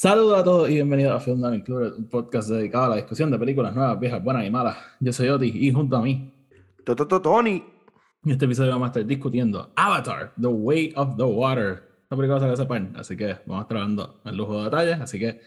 [0.00, 3.30] Saludos a todos y bienvenidos a Film Not Included, un podcast dedicado a la discusión
[3.30, 4.78] de películas nuevas, viejas, buenas y malas.
[4.98, 6.32] Yo soy Oti y junto a mí,
[6.86, 7.62] Tony.
[8.24, 11.82] en este episodio vamos a estar discutiendo Avatar, The Way of the Water.
[12.04, 15.00] Esta película sale hace par, así que vamos a estar hablando en lujo de detalles.
[15.02, 15.38] Así que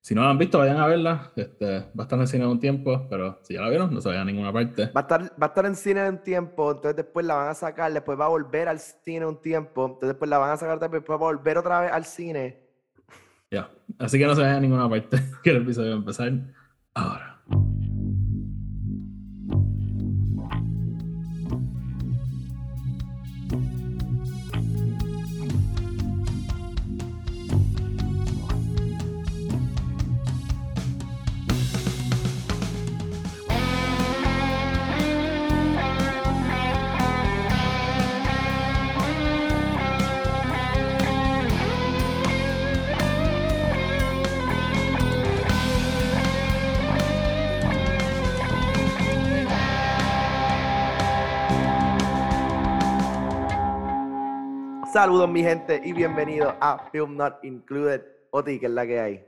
[0.00, 1.32] si no la han visto, vayan a verla.
[1.34, 4.10] Este, va a estar en cine un tiempo, pero si ya la vieron, no se
[4.10, 4.92] vayan a ninguna parte.
[4.96, 7.54] Va a, estar, va a estar en cine un tiempo, entonces después la van a
[7.54, 10.78] sacar, después va a volver al cine un tiempo, entonces después la van a sacar,
[10.78, 12.67] después va a volver otra vez al cine.
[13.50, 16.32] Ya, así que no se vayan a ninguna parte, que el episodio va a empezar
[16.94, 17.42] ahora.
[54.98, 58.02] Saludos mi gente y bienvenidos a Film Not Included.
[58.32, 59.24] Oti, que es la que hay.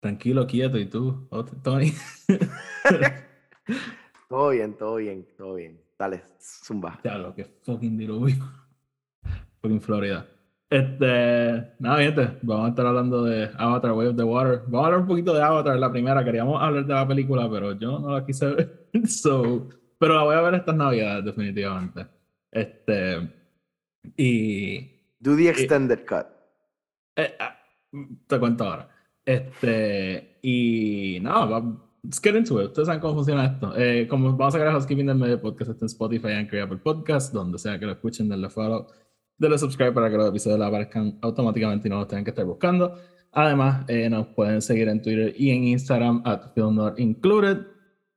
[0.00, 1.28] Tranquilo, quieto, ¿y tú,
[1.62, 1.92] Tony?
[4.30, 5.78] Todo bien, todo bien, todo bien.
[5.98, 6.98] Dale, zumba.
[7.02, 8.36] Diablo, que fucking diluvio.
[9.60, 10.26] fucking Florida.
[10.70, 14.62] Este, nada, gente, vamos a estar hablando de Avatar Way of the Water.
[14.66, 16.24] Vamos a hablar un poquito de Avatar, la primera.
[16.24, 18.88] Queríamos hablar de la película, pero yo no la quise ver.
[19.06, 22.06] So, pero la voy a ver estas navidades, definitivamente.
[22.50, 23.39] Este,
[24.16, 24.80] y
[25.18, 26.26] Do the extended cut.
[27.16, 27.56] eh, ah,
[28.26, 28.88] te cuento ahora.
[29.24, 32.68] Este, y nada, va- let's get into it.
[32.68, 33.74] Ustedes saben cómo funciona esto.
[33.76, 36.62] Eh, como vamos a sacar a Housekeeping del medio podcast, está en Spotify, Anchor y
[36.62, 38.86] Apple Podcast, donde sea que lo escuchen, denle follow,
[39.36, 42.44] denle subscribe para que los episodios le aparezcan automáticamente y no los tengan que estar
[42.46, 42.98] buscando.
[43.32, 47.58] Además, eh, nos pueden seguir en Twitter y en Instagram at Film Not Included.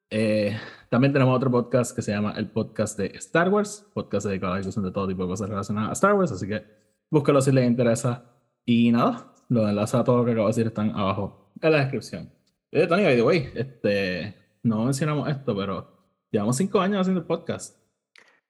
[0.09, 0.57] Eh,
[0.93, 4.57] también tenemos otro podcast que se llama el podcast de Star Wars, podcast dedicado a
[4.57, 6.63] la discusión de todo tipo de cosas relacionadas a Star Wars, así que
[7.09, 8.25] búscalo si les interesa.
[8.63, 11.79] Y nada, los enlaces a todo lo que acabo de decir están abajo en la
[11.79, 12.31] descripción.
[12.69, 15.87] Eh, Tony, by the way, este, no mencionamos esto, pero
[16.29, 17.75] llevamos cinco años haciendo el podcast.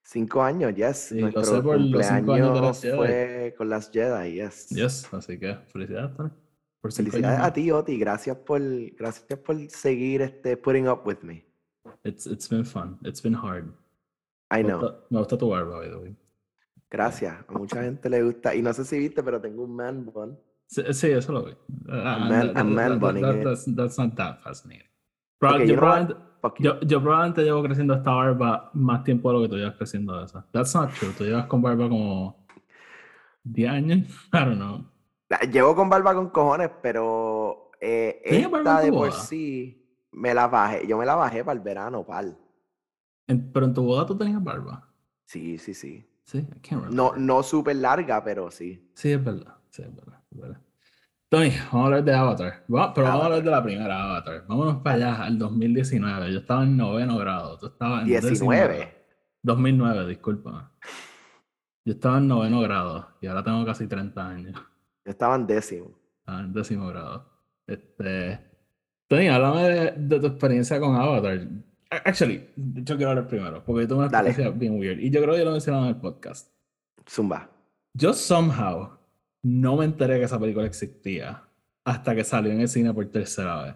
[0.01, 0.97] Cinco años, yes.
[0.97, 2.97] Sí, lo Nuestro sé por los cinco años de las Jedi.
[2.97, 4.67] fue con las Jedi, yes.
[4.67, 6.29] Yes, así que felicidades, Tony.
[6.81, 7.97] por Felicidades años a ti, Oti.
[7.97, 8.62] Gracias por,
[8.97, 11.53] gracias por seguir este, putting up with me.
[12.03, 13.72] It's, it's been fun, it's been hard.
[14.52, 14.80] I Me know.
[14.80, 16.16] gusta, me gusta tu barba, by the way.
[16.91, 17.34] Gracias.
[17.47, 18.53] A mucha gente le gusta.
[18.56, 20.38] Y no sé si viste, pero tengo un man bun.
[20.68, 21.53] Sí, sí, eso lo vi.
[21.90, 23.44] Ah, man- that- a man that- that- eh.
[23.44, 24.88] that's, that's not that fascinating.
[25.40, 26.16] Proba- Okay, yo, probablemente,
[26.59, 30.18] yo, yo probablemente llevo creciendo esta barba más tiempo de lo que tú llevas creciendo
[30.20, 30.46] de esa.
[30.52, 31.12] That's not true.
[31.18, 32.46] Tú llevas con barba como
[33.44, 34.00] 10 años.
[34.34, 34.85] I don't know.
[35.30, 39.82] La- Llevo con barba con cojones, pero eh, ¿Tenías barba esta de por sí
[40.13, 40.85] me la bajé.
[40.88, 42.38] Yo me la bajé para el verano, pal.
[43.28, 44.88] Pero en tu boda tú tenías barba.
[45.25, 46.06] Sí, sí, sí.
[46.25, 46.94] Sí, I can't remember.
[46.94, 48.90] No, no súper larga, pero sí.
[48.96, 49.56] Sí, es verdad.
[49.69, 50.22] Sí, es verdad.
[50.31, 50.62] es verdad.
[51.29, 52.63] Tony, vamos a hablar de Avatar.
[52.73, 54.46] Va- pero vamos a hablar de la primera Avatar.
[54.47, 56.31] Vámonos para allá, al 2019.
[56.31, 57.57] Yo estaba en noveno grado.
[57.57, 58.78] Tú estabas en décimo 19.
[58.78, 58.91] grado.
[59.41, 60.62] 2009, discúlpame.
[61.85, 64.53] Yo estaba en noveno grado y ahora tengo casi 30 años.
[65.03, 65.91] Yo estaba en décimo.
[66.19, 67.29] Estaba en décimo grado.
[67.68, 68.53] Este.
[69.13, 71.47] Tony, háblame de, de tu experiencia con Avatar.
[71.90, 74.29] Actually, yo quiero hablar primero, porque yo tuve una Dale.
[74.29, 75.00] experiencia bien weird.
[75.00, 76.50] Y yo creo que ya lo mencionaba en el podcast.
[77.07, 77.50] Zumba.
[77.96, 78.90] Yo somehow
[79.44, 81.44] no me enteré que esa película existía
[81.85, 83.75] hasta que salió en el cine por tercera vez.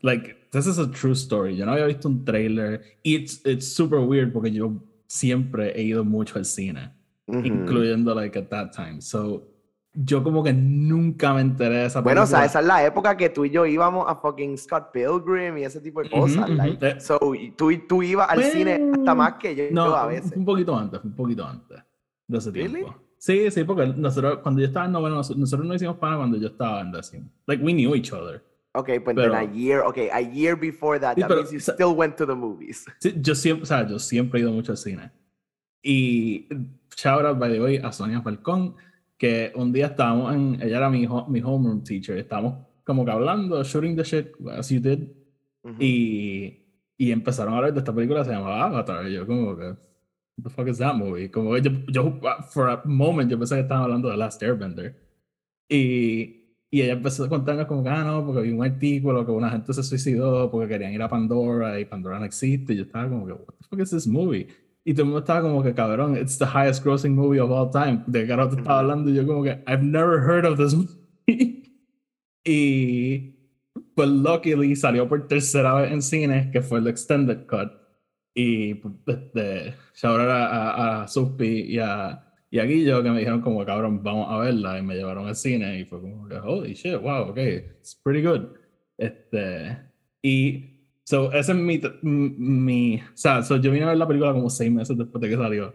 [0.00, 1.56] Like, this is a true story.
[1.56, 2.82] Yo no había visto un trailer.
[3.04, 6.90] It's, it's super weird porque yo siempre he ido mucho al cine,
[7.28, 7.44] Ujú.
[7.46, 9.00] incluyendo like at that time.
[9.00, 9.46] So,
[9.94, 13.16] yo como que nunca me enteré de esa Bueno, o sea, esa es la época
[13.16, 16.48] que tú y yo íbamos a fucking Scott Pilgrim y ese tipo de cosas.
[16.48, 16.54] ujú.
[16.54, 16.86] like.
[16.86, 17.00] Eh.
[17.00, 20.32] So, y tú, tú ibas al cine hasta más que yo, No, a veces.
[20.34, 21.78] un poquito antes, un poquito antes
[22.26, 22.72] de ese Really?
[22.84, 22.94] tiempo.
[23.18, 26.38] Sí, sí, porque nosotros, cuando yo estaba en noveno, nos- nosotros no hicimos pana cuando
[26.38, 27.28] yo estaba en décimo.
[27.46, 28.42] Like, we knew each other.
[28.74, 31.52] Okay, pues Pero- then a year, okay, a year before that, Sí, that pero, means
[31.52, 32.84] you o sea- still went to the movies.
[33.00, 35.10] Sí, yo siempre, o sea, yo siempre he ido mucho al cine.
[35.82, 36.48] Y
[36.96, 38.74] shout out, by the way, a Sonia Falcón,
[39.22, 43.12] que un día estábamos en, ella era mi, ho- mi homeroom teacher, estábamos como que
[43.12, 44.98] hablando, shooting the shit, as you did,
[45.62, 45.76] Ujú.
[45.78, 46.66] y,
[46.98, 50.42] y empezaron a hablar de esta película, se llamaba Avatar, y yo como que, what
[50.42, 51.30] the fuck is that movie?
[51.30, 52.18] Como que yo, yo,
[52.50, 54.96] for a moment, yo pensé que estaban hablando de Last Airbender.
[55.68, 59.30] Y, y ella empezó a contarnos como que, ah, no, porque vi un artículo que
[59.32, 62.72] una gente se suicidó porque querían ir a Pandora y Pandora no existe.
[62.72, 64.48] Y yo estaba como que, what the fuck is this movie?
[64.84, 67.70] Y todo el mundo estaba como que, cabrón, it's the highest grossing movie of all
[67.70, 68.02] time.
[68.06, 70.74] De que ahora te estaba hablando y yo como que, I've never heard of this
[70.74, 71.62] movie.
[72.44, 73.36] Y
[73.94, 77.70] pues luckily salió por tercera vez en cine, que fue el Extended Cut.
[78.34, 83.18] Y este, shout out a, a, a Suspi y a, y a Guillo que me
[83.18, 84.78] dijeron como, cabrón, vamos a verla.
[84.78, 88.56] Y me llevaron al cine y fue como, holy shit, wow, ok, it's pretty good.
[88.98, 89.78] Este,
[90.22, 90.71] y,
[91.04, 94.50] so, ese es mi, mi, o sea, so, yo vine a ver la película como
[94.50, 95.74] seis meses después de que salió.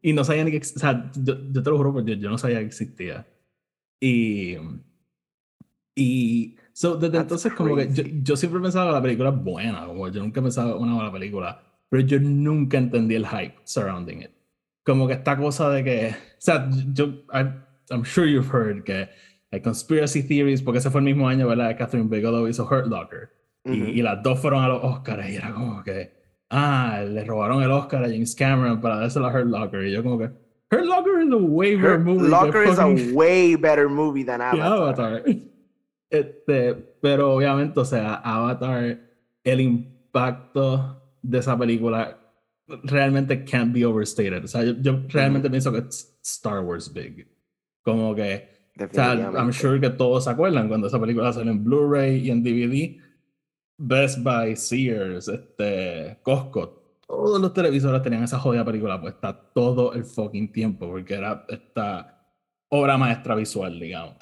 [0.00, 2.30] Y no sabía ni que, o sea, yo, yo te lo juro, porque yo, yo
[2.30, 3.26] no sabía que existía.
[4.00, 4.56] Y,
[5.94, 9.86] y So, desde entonces, como que yo, yo, siempre pensaba que la película es buena,
[9.86, 14.30] como yo nunca pensaba una mala película, pero yo nunca entendí el hype surrounding it.
[14.82, 17.44] Como que esta cosa de que, o sea, yo, I,
[17.90, 19.08] I'm sure you've heard que
[19.50, 21.76] hay conspiracy theories, porque ese fue el mismo año, ¿verdad?
[21.76, 23.30] Catherine Bigelow hizo Hurt Locker.
[23.64, 26.12] Y, y, las dos fueron a los Oscars y era como que,
[26.50, 29.86] ah, le robaron el Oscar a James Cameron para dárselo a Hurt Locker.
[29.86, 30.30] Y yo como que,
[30.72, 32.24] Hurt Locker is a way better movie.
[32.24, 34.72] Hurt Locker is a way better movie than Avatar.
[34.72, 35.22] Avatar.
[36.10, 38.98] Este, pero obviamente, o sea, Avatar,
[39.44, 42.18] el impacto de esa película
[42.84, 44.44] realmente can't be overstated.
[44.44, 47.26] O sea, yo, realmente pienso que es Star Wars big.
[47.82, 48.48] Como que,
[48.78, 52.30] o sea, I'm sure que todos se acuerdan cuando esa película salió en Blu-ray y
[52.30, 52.98] en DVD.
[53.84, 60.04] Best Buy, Sears, este, Costco, todos los televisores tenían esa jodida película puesta todo el
[60.04, 62.16] fucking tiempo porque era esta
[62.68, 64.16] obra maestra visual, digamos.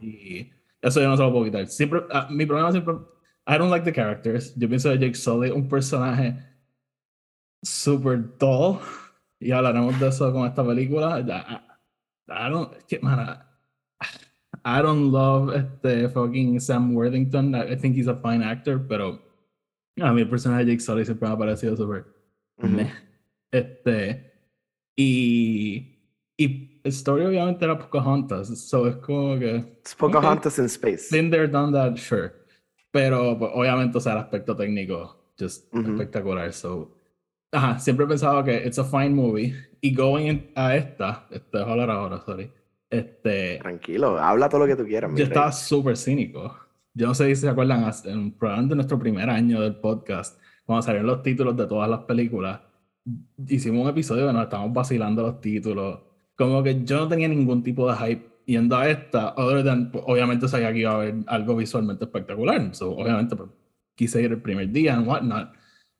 [0.00, 0.50] Y
[0.82, 1.66] eso yo no se lo puedo quitar.
[1.66, 2.94] Siempre, uh, mi problema siempre.
[3.46, 4.54] I don't like the characters.
[4.54, 6.36] Yo pienso de Jake Sully un personaje
[7.62, 8.78] super dull.
[9.40, 11.20] Y hablaremos de eso con esta película.
[11.20, 11.22] I,
[12.30, 12.70] I don't.
[13.02, 14.06] Man, I,
[14.64, 17.54] don't love este fucking Sam Worthington.
[17.54, 19.18] I, I, think he's a fine actor, pero
[20.00, 22.90] a mí el personaje de Jake Sully siempre me ha parecido -hmm.
[23.50, 24.32] Este.
[24.96, 25.94] Y.
[26.40, 29.80] Y la historia obviamente era Pocahontas, so es como que...
[29.84, 30.62] Es Pocahontas okay.
[30.62, 31.08] in space.
[31.10, 32.32] Been there, done that, sure.
[32.92, 35.90] Pero pues, obviamente, o sea, el aspecto técnico, just uh -huh.
[35.90, 36.94] espectacular, so...
[37.50, 39.52] Ajá, siempre he pensado que it's a fine movie.
[39.80, 42.52] Y going a esta, este, hablar ahora, sorry.
[42.90, 43.58] Este...
[43.58, 45.10] Tranquilo, habla todo lo que tú quieras.
[45.14, 46.56] Yo estaba súper cínico.
[46.94, 51.06] Yo no sé si se acuerdan, en probablemente nuestro primer año del podcast, cuando salieron
[51.06, 52.60] los títulos de todas las películas,
[53.46, 56.00] hicimos un episodio donde nos estábamos vacilando los títulos
[56.38, 60.04] como que yo no tenía ningún tipo de hype yendo a esta, other than, pues,
[60.06, 63.50] obviamente sabía que iba a haber algo visualmente espectacular, so, obviamente pues,
[63.96, 65.52] quise ir el primer día and whatnot.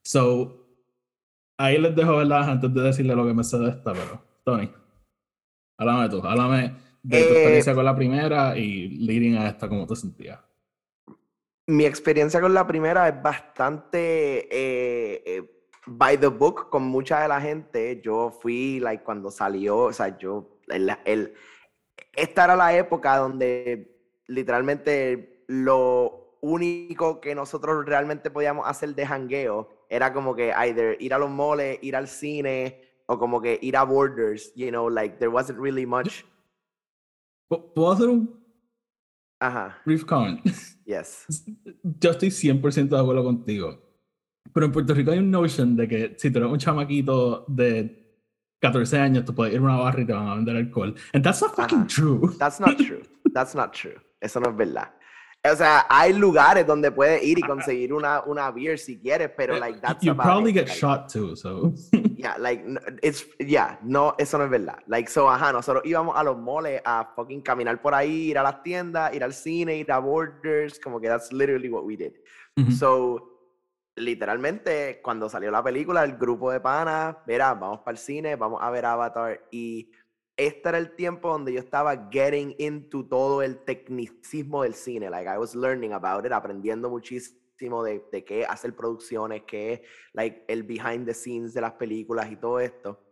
[0.05, 0.65] So,
[1.59, 2.51] ahí les dejo, ¿verdad?
[2.51, 4.71] Antes de decirle lo que me sé de esta, pero, Tony,
[5.79, 9.87] háblame tú, háblame de tu experiencia eh, con la primera y leading a esta, ¿cómo
[9.87, 10.41] te sentías?
[11.67, 15.51] Mi experiencia con la primera es bastante eh, eh,
[15.87, 18.01] by the book con mucha de la gente.
[18.03, 21.35] Yo fui, like, cuando salió, o sea, yo, el, el,
[22.15, 23.97] esta era la época donde
[24.27, 31.15] literalmente lo único que nosotros realmente podíamos hacer de hangueo era como que either ir
[31.15, 35.19] a los moles, ir al cine o como que ir a Borders, you know, like
[35.19, 36.25] there wasn't really much.
[37.49, 38.29] ¿Puedo hacer un
[39.41, 39.79] Ajá.
[39.85, 40.41] brief comment?
[40.89, 41.27] Yes.
[42.01, 43.89] Yo estoy 100% de acuerdo contigo
[44.53, 48.17] pero en Puerto Rico hay un notion de que si tú eres un chamaquito de
[48.61, 50.95] 14 años, tú puedes ir a una barra y te van a vender alcohol.
[51.13, 52.35] And that's not fucking true.
[52.39, 53.03] That's not true.
[53.33, 54.01] That's not true.
[54.21, 54.91] Eso no es verdad.
[55.53, 59.57] O sea, hay lugares donde puedes ir y conseguir una, una beer si quieres, pero
[59.57, 60.55] eh, like that's You probably it.
[60.55, 61.73] get like, shot too, so.
[62.17, 62.65] yeah, like
[63.03, 64.79] it's yeah, no, eso no es verdad.
[64.87, 68.43] Like so, ajá, nosotros íbamos a los moles a fucking caminar por ahí, ir a
[68.43, 72.13] las tiendas, ir al cine, ir a Borders, como que that's literally what we did.
[72.77, 73.39] So
[73.95, 78.61] literalmente, cuando salió la película, el grupo de panas, mira, vamos para el cine, vamos
[78.63, 79.41] a ver Avatar.
[79.51, 79.91] Y
[80.39, 85.11] este era el tiempo donde yo estaba getting into todo el tecnicismo del cine.
[85.11, 89.81] Like, I was learning about it, aprendiendo muchísimo de, de qué hacer producciones, qué es
[90.13, 93.05] like, el behind the scenes de las películas y todo esto.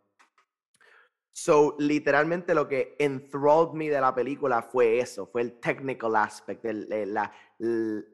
[1.33, 6.65] So, literalmente lo que enthralled me de la película fue eso, fue el technical aspect,
[6.65, 8.05] el, la, eh,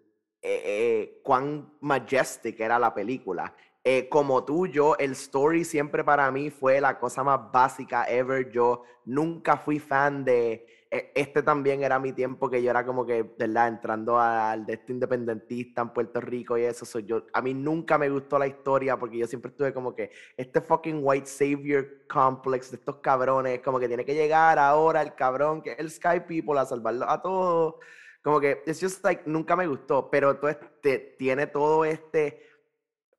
[0.43, 3.55] eh, cuán majestic era la película.
[3.85, 8.51] Eh, como tú, yo, el story siempre para mí fue la cosa más básica ever.
[8.53, 10.67] Yo nunca fui fan de.
[11.15, 13.69] Este también era mi tiempo que yo era como que, ¿verdad?
[13.69, 16.85] Entrando al de este independentista en Puerto Rico y eso.
[16.85, 20.13] Soy yo, a mí nunca me gustó la historia porque yo siempre estuve como que
[20.37, 25.15] este fucking white savior complex de estos cabrones, como que tiene que llegar ahora el
[25.15, 27.77] cabrón que es el Sky People a salvarlo a todos.
[28.23, 32.52] Como que, it's just like, nunca me gustó, pero este, tiene todo este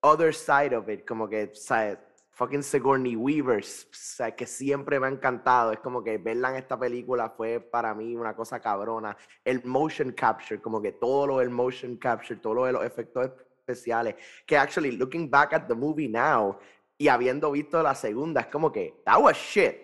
[0.03, 1.97] other side of it, como que, ¿sabes?
[2.33, 5.71] fucking Sigourney Weaver, sea, que siempre me ha encantado.
[5.71, 9.15] Es como que verla en esta película fue para mí una cosa cabrona.
[9.45, 13.31] El motion capture, como que todo lo del motion capture, todo lo de los efectos
[13.59, 16.57] especiales, que actually, looking back at the movie now
[16.97, 19.77] y habiendo visto la segunda, es como que, that was shit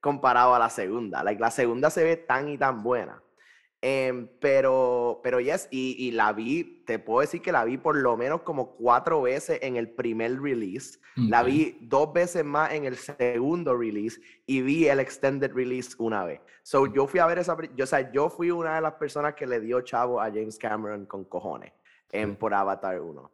[0.00, 1.22] comparado a la segunda.
[1.22, 3.22] Like, la segunda se ve tan y tan buena.
[3.84, 7.96] Em, pero, pero yes, y, y, la vi, te puedo decir que la vi por
[7.96, 11.00] lo menos como cuatro veces en el primer release.
[11.16, 16.24] La vi dos veces más en el segundo release y vi el extended release una
[16.24, 16.40] vez.
[16.62, 19.34] So yo fui a ver esa, yo, o sea, yo fui una de las personas
[19.34, 21.72] que le dio chavo a James Cameron con cojones
[22.12, 23.30] en, por Avatar 1.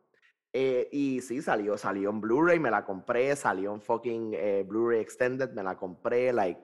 [0.54, 5.00] Eh, y sí, salió, salió en Blu-ray, me la compré, salió en fucking eh, Blu-ray
[5.00, 6.60] Extended, me la compré, like.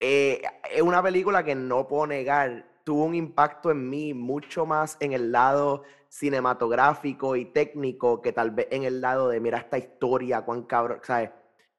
[0.00, 4.96] Eh, es una película que no puedo negar, tuvo un impacto en mí mucho más
[4.98, 9.78] en el lado cinematográfico y técnico que tal vez en el lado de, mira esta
[9.78, 11.30] historia, cuán cabrón, ¿sabes?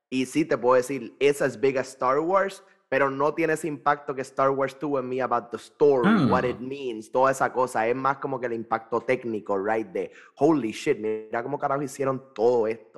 [0.10, 3.68] Y sí, te puedo decir, es as big as Star Wars, pero no tiene ese
[3.68, 6.64] impacto que Star Wars tuvo en mí about the story, what it ah.
[6.64, 7.86] means, toda esa cosa.
[7.86, 9.88] Es más como que el impacto técnico, right?
[9.88, 12.91] De holy shit, mira cómo carajo hicieron todo esto.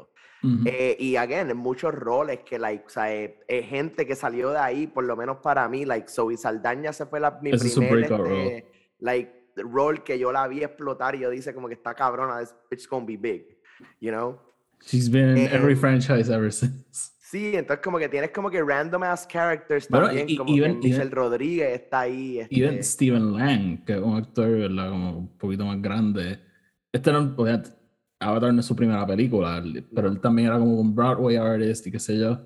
[0.65, 4.59] Eh, y again, en muchos roles que, like, o sea, eh, gente que salió de
[4.59, 8.65] ahí, por lo menos para mí, like, Zoe Saldaña se fue la, mi primer, este,
[8.99, 12.87] like, role que yo la vi explotar y yo dice como que está cabrona, it's
[12.87, 13.57] gonna be big,
[14.01, 14.39] you know?
[14.85, 17.11] She's been in every franchise ever since.
[17.33, 21.81] Sí, entonces como que tienes como que random ass characters también, como que Michelle Rodríguez
[21.81, 22.39] está ahí.
[22.39, 22.55] Este...
[22.55, 24.89] Even Steven Lang, que es un actor, ¿verdad?
[24.89, 26.39] Como un poquito más grande.
[26.91, 27.33] Este no,
[28.23, 29.63] Avatar no es su primera película,
[29.93, 32.39] pero él también era como un Broadway artist y qué sé yo.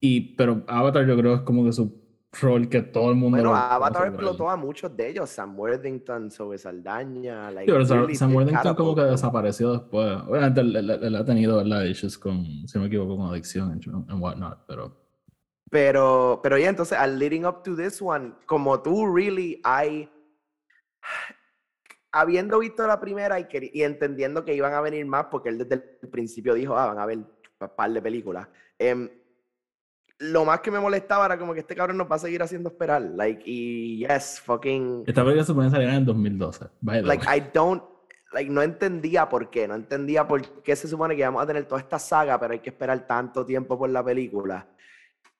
[0.00, 2.00] Y, pero Avatar yo creo es como que su
[2.40, 3.36] rol que todo el mundo.
[3.36, 5.28] Bueno, Avatar explotó a muchos de ellos.
[5.30, 7.50] Sam Worthington, sobre Saldaña.
[7.50, 10.18] Like, sí, pero Sam Worthington como que desapareció después.
[10.26, 11.84] Obviamente él, ha tenido ¿verdad?
[11.84, 14.96] issues con, si no me equivoco, con adicción en whatnot, pero.
[15.70, 20.08] Pero, pero ya, entonces, al leading up to this one, como tú, really, hay.
[22.12, 25.74] Habiendo visto la primera y, y entendiendo que iban a venir más, porque él desde
[26.02, 27.28] el principio dijo, ah, van a ver un
[27.76, 28.48] par de películas.
[28.80, 29.08] Um,
[30.20, 32.68] lo más que me molestaba era como que este cabrón nos va a seguir haciendo
[32.68, 33.00] esperar.
[33.02, 35.04] Like, y yes, fucking.
[35.06, 36.66] Esta película se puede salir en 2012.
[36.82, 37.82] like, I don't.
[38.32, 39.66] Like, no entendía por qué.
[39.66, 42.60] No entendía por qué se supone que vamos a tener toda esta saga, pero hay
[42.60, 44.68] que esperar tanto tiempo por la película.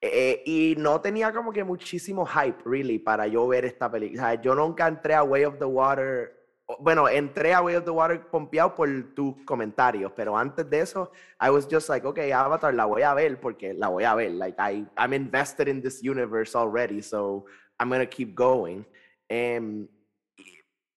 [0.00, 4.22] Eh, y no tenía como que muchísimo hype, really, para yo ver esta película.
[4.22, 6.39] O sea, yo nunca entré a Way of the Water
[6.78, 11.10] bueno, entré a Way of the Water pompeado por tus comentarios, pero antes de eso,
[11.40, 14.32] I was just like, okay, Avatar la voy a ver porque la voy a ver.
[14.32, 17.46] Like, I, I'm invested in this universe already, so
[17.78, 18.84] I'm gonna keep going.
[19.30, 19.88] Um,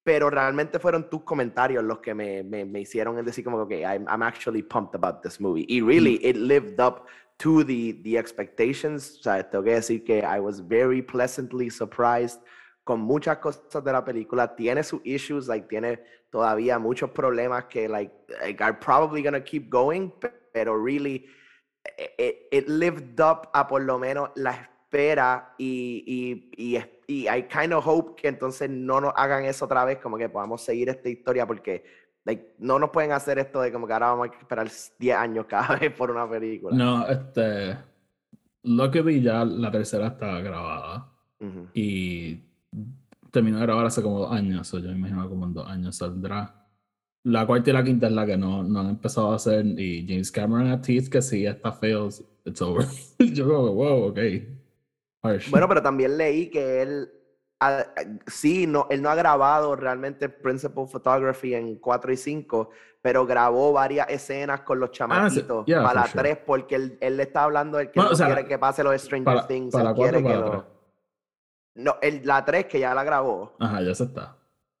[0.04, 4.06] pero realmente fueron tus comentarios los que me, me, me hicieron decir como, okay, I'm,
[4.06, 5.64] I'm, actually pumped about this movie.
[5.66, 7.06] Y really, it lived up
[7.38, 9.18] to the, the expectations.
[9.20, 12.40] O sea, tengo que decir que I was very pleasantly surprised
[12.84, 14.54] con muchas cosas de la película.
[14.54, 16.00] Tiene sus issues, like, tiene
[16.30, 20.10] todavía muchos problemas que, like, like are probably gonna keep going,
[20.52, 21.26] pero really,
[22.18, 26.04] it, it, lived up a por lo menos la espera y,
[26.56, 29.98] y, y, y I kind of hope que entonces no nos hagan eso otra vez,
[29.98, 31.84] como que podamos seguir esta historia, porque
[32.24, 35.46] like, no nos pueden hacer esto de como que ahora vamos a esperar 10 años
[35.46, 36.76] cada vez por una película.
[36.76, 37.76] No, este.
[38.62, 41.10] Lo que vi ya, la tercera está grabada.
[41.74, 42.40] Y
[43.30, 45.96] terminó de grabar hace como dos años, o yo me imagino como en dos años
[45.96, 46.66] saldrá.
[47.24, 50.06] La cuarta y la quinta es la que no, no han empezado a hacer, y
[50.08, 52.08] James Cameron a Teeth, que sí está feo,
[52.44, 52.86] it's over.
[53.18, 54.18] yo como, wow, ok.
[55.50, 57.10] Bueno, pero también leí que él,
[58.26, 63.72] sí, no, él no ha grabado realmente Principal Photography en 4 y 5, pero grabó
[63.72, 67.78] varias escenas con los ah, chamaquitos para la 3, porque él, él, le está hablando
[67.78, 70.73] de que no quiere que pase los Stranger Things, para él quiere que lo...
[71.74, 73.54] No, el, la 3 que ya la grabó.
[73.58, 74.36] Ajá, ya se está.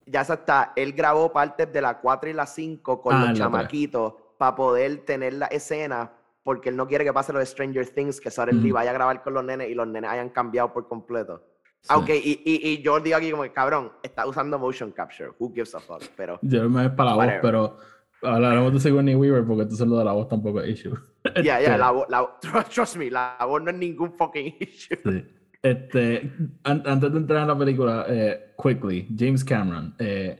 [0.06, 0.72] Ya se está.
[0.76, 5.04] Él grabó partes de la 4 y la 5 con ah, los chamaquitos para poder
[5.04, 6.10] tener la escena
[6.44, 9.22] porque él no quiere que pase lo de Stranger Things, que Suddenly vaya a grabar
[9.22, 11.42] con los nenes y los nenes hayan cambiado por completo.
[11.88, 15.30] Aunque, y, y, y, yo digo aquí como, cabrón, está usando motion capture.
[15.38, 16.02] Who gives a fuck?
[16.16, 16.38] Pero.
[16.42, 17.78] Yo me para la voz, pero
[18.22, 20.96] hablaremos de Sigourney Weaver porque tú lo de la voz tampoco es issue.
[21.36, 24.98] Ya, yeah, ya, yeah, la, trust me, la voz no es ningún fucking issue.
[25.04, 25.26] Sí.
[25.64, 26.30] Este,
[26.62, 29.94] antes de entrar en la película, eh, quickly, James Cameron.
[29.98, 30.38] Eh,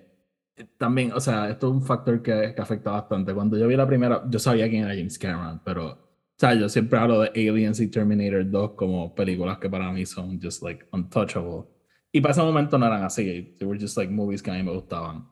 [0.77, 3.33] también, o sea, esto es un factor que, que, afecta bastante.
[3.33, 5.99] Cuando yo vi la primera, yo sabía quién era James Cameron, pero, o
[6.37, 10.39] sea, yo siempre hablo de Aliens y Terminator 2 como películas que para mí son
[10.39, 11.71] just like untouchable.
[12.13, 14.63] Y para ese momento no eran así, they were just like movies que a mí
[14.63, 15.27] me gustaban.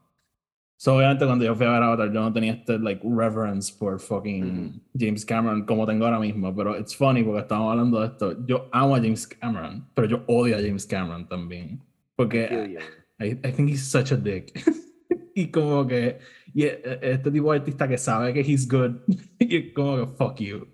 [0.82, 4.00] So, obviamente, cuando yo fui a ver Avatar, yo no tenía este, like, reverence por
[4.00, 6.52] fucking James Cameron como tengo ahora mismo.
[6.52, 8.44] Pero it's funny porque estamos hablando de esto.
[8.46, 11.80] Yo amo a James Cameron, pero yo odio a James Cameron también.
[12.16, 12.80] Porque
[13.20, 14.52] I, I think he's such a dick.
[15.36, 16.18] y como que
[16.52, 18.96] y este tipo de artista que sabe que he's good
[19.38, 20.66] y es como que fuck you.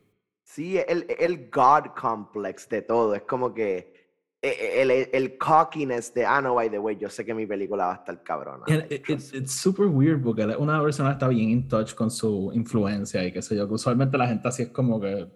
[0.42, 3.14] Sí, el, el God complex de todo.
[3.14, 3.97] Es como que
[4.40, 7.46] e, e, el, el, cockiness de, ah, no, by the way, yo sé que mi
[7.46, 8.64] película va a estar cabrona.
[8.88, 13.32] it's, it's, super weird porque una persona está bien in touch con su influencia y
[13.32, 15.28] qué sé yo, que usualmente la gente así es como que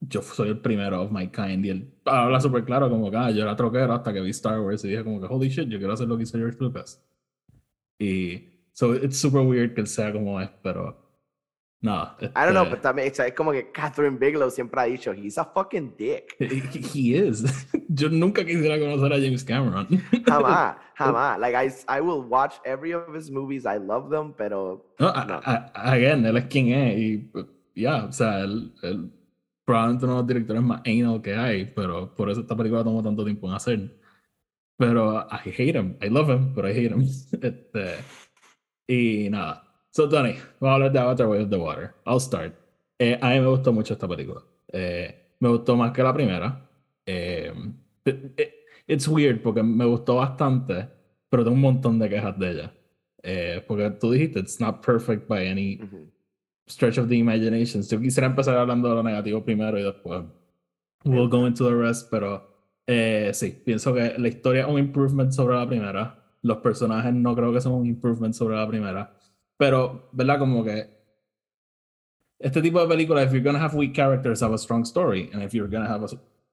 [0.00, 3.30] yo soy el primero of my kind y él habla súper claro como que ah,
[3.30, 5.78] yo era troquero hasta que vi Star Wars y dije como que holy shit, yo
[5.78, 7.02] quiero hacer lo que hizo George Lucas.
[7.98, 11.09] Y so it's super weird que él sea como es, pero
[11.82, 12.10] no.
[12.20, 15.38] Este, I don't know, pero también es como que Catherine Bigelow siempre ha dicho, he's
[15.38, 16.36] a fucking dick.
[16.38, 17.44] He, is.
[17.88, 19.86] Yo nunca quisiera conocer a James Cameron.
[20.26, 21.38] jamás, jamás.
[21.38, 24.84] Like, I, I will watch every of his movies, I love them, pero...
[24.98, 25.40] No, no.
[25.74, 27.30] again, él es quien es y
[27.74, 29.10] ya, o sea, él, él,
[29.64, 33.02] probablemente uno de los directores más anal que hay, pero por eso esta película tomó
[33.02, 34.00] tanto tiempo en hacer.
[34.76, 37.02] Pero I hate him, I love him, but I hate him.
[37.02, 37.96] Este,
[38.86, 39.69] y nada.
[39.92, 41.94] So, Tony, vamos a hablar de Avatar Way of the Water.
[42.06, 42.54] I'll start.
[42.98, 44.40] Eh, a mí me gustó mucho esta película.
[44.72, 46.70] Eh, me gustó más que la primera.
[47.04, 47.52] Eh,
[48.86, 50.88] it's weird porque me gustó bastante,
[51.28, 52.72] pero tengo un montón de quejas de ella.
[53.66, 55.80] porque tú dijiste, it's not perfect by any
[56.68, 57.82] stretch of the imagination.
[57.82, 60.22] Yo quisiera empezar hablando de lo negativo primero y después
[61.04, 62.48] we'll go into the rest, pero
[63.32, 66.16] sí, pienso que la historia es un improvement sobre la primera.
[66.42, 69.16] Los personajes no creo que son un improvement sobre la primera.
[69.60, 70.38] Pero, ¿verdad?
[70.38, 70.88] Como que
[72.38, 75.28] este tipo de películas, if you're gonna have weak characters, have a strong story.
[75.34, 76.02] And if you're gonna have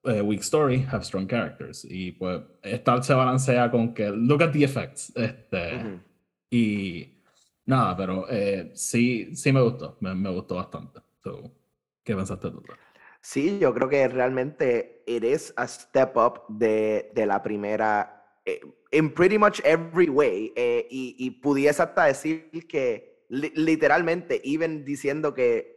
[0.04, 1.88] a, weak story, have strong characters.
[1.90, 5.14] Y pues, esta se balancea con que, look at the effects.
[5.16, 6.02] Este,
[6.52, 7.24] Y
[7.66, 9.96] nada, pero eh, sí, sí me gustó.
[10.02, 11.00] Me, me gustó bastante.
[11.24, 11.50] So,
[12.04, 12.62] ¿Qué pensaste tú?
[13.22, 18.17] Sí, yo creo que realmente it is a step up de, de la primera.
[18.48, 18.62] Eh,
[18.94, 20.54] in pretty much every way.
[20.56, 25.76] Eh, y, y, pudiese hasta decir que literalmente, even diciendo que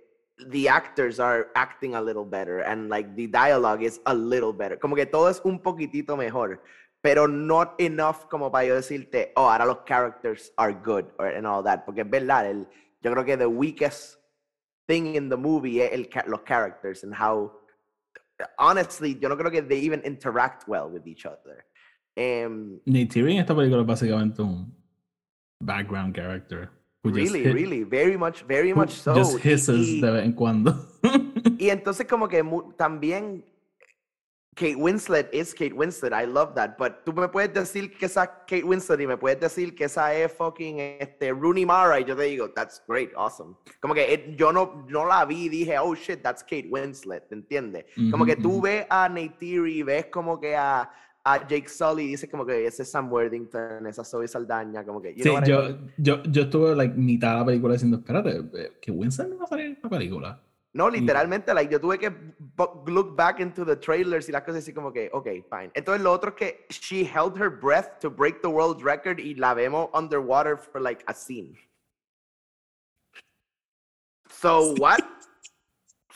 [0.51, 4.79] the actors are acting a little better and like the dialogue is a little better.
[4.79, 6.63] Como que todo es un poquitito mejor,
[7.03, 11.47] pero not enough como para yo decirte, oh, ahora los characters are good or, and
[11.49, 11.85] all that.
[11.85, 12.69] Porque es verdad, el,
[13.03, 14.21] yo creo que the weakest
[14.87, 17.51] thing in the movie es el, los characters and how,
[18.59, 21.65] honestly, yo no creo que they even interact well with each other.
[22.17, 24.75] Um, Neytiri en esta película es básicamente un
[25.61, 26.71] background character.
[27.03, 29.15] Really, really, very much, very much so.
[29.15, 30.75] Just hisses y, de vez en cuando.
[31.59, 32.45] y entonces como que
[32.77, 33.43] también
[34.55, 38.27] Kate Winslet es Kate Winslet, I love that, but tú me puedes decir que esa
[38.27, 42.15] Kate Winslet y me puedes decir que esa es fucking este, Rooney Mara y yo
[42.15, 43.55] te digo, that's great, awesome.
[43.81, 47.37] Como que yo no, no la vi y dije, oh shit, that's Kate Winslet, ¿te
[47.37, 47.87] entiendes?
[48.11, 50.91] Como que tú ves a Neytiri y ves como que a,
[51.25, 55.15] a Jake Sully dice como que ese es Sam Worthington, esa Zoe Saldaña, como que...
[55.15, 59.31] sí, yo, yo, yo estuve like, mitad de la película diciendo, espérate, eh, que Winston
[59.31, 60.41] no va a salir en esta película.
[60.73, 62.13] No, literalmente, like, yo tuve que
[62.87, 65.71] look back into the trailers y las cosas así como que, ok, fine.
[65.75, 69.35] Entonces lo otro es que she held her breath to break the world record y
[69.35, 71.59] la vemos underwater for like a scene.
[74.29, 75.01] So what?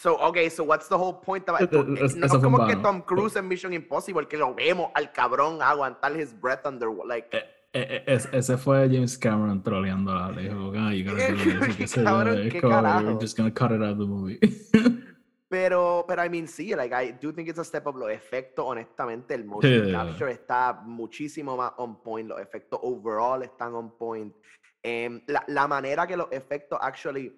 [0.04, 1.58] So, okay, so what's the whole point of?
[1.72, 6.14] No es como que Tom Cruise en Mission Impossible, que lo vemos al cabrón aguantar
[6.14, 7.34] his breath under, like...
[7.34, 10.30] Eh, eh, eh ese fue James Cameron troleándola.
[10.32, 11.76] Le dijo, ah, you gotta do this.
[11.94, 13.00] ¿Qué cabrón, ¿qué carajo?
[13.00, 14.38] You're just gonna cut it out of the movie.
[15.48, 17.96] pero, pero, I mean, sí, like, I do think it's a step up.
[17.96, 22.28] Los efectos, honestamente, el motion capture está muchísimo más on point.
[22.28, 24.34] Los efectos overall están on point.
[24.84, 27.32] Um, la, la manera que los efectos actually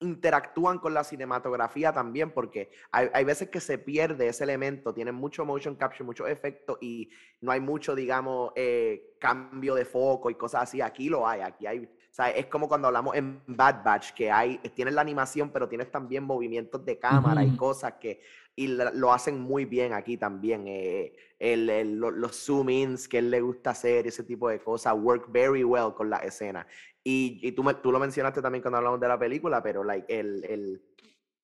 [0.00, 5.14] interactúan con la cinematografía también, porque hay, hay, veces que se pierde ese elemento, tienen
[5.14, 10.34] mucho motion capture, mucho efecto y no hay mucho, digamos, eh, cambio de foco y
[10.34, 10.80] cosas así.
[10.80, 14.30] Aquí lo hay, aquí hay, o sea, es como cuando hablamos en Bad Batch, que
[14.30, 18.20] hay, tienes la animación, pero tienes también movimientos de cámara y cosas que,
[18.56, 20.64] y lo hacen muy bien aquí también.
[20.66, 25.62] Eh, el, los zoom-ins que él le gusta hacer, ese tipo de cosas, work very
[25.62, 26.66] well con la escena.
[27.10, 30.14] Y, y tú, me, tú lo mencionaste también cuando hablamos de la película, pero like,
[30.14, 30.82] el, el,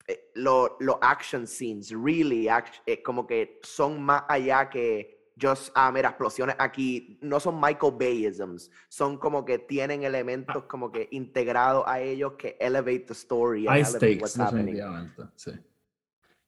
[0.06, 2.48] eh, los action scenes, really,
[2.84, 7.94] eh, como que son más allá que just, ah, mira, explosiones aquí, no son Michael
[7.98, 13.64] Bayisms, son como que tienen elementos como que integrados a ellos que elevate the story.
[13.64, 14.76] High stakes, what's happening.
[15.34, 15.52] Sí.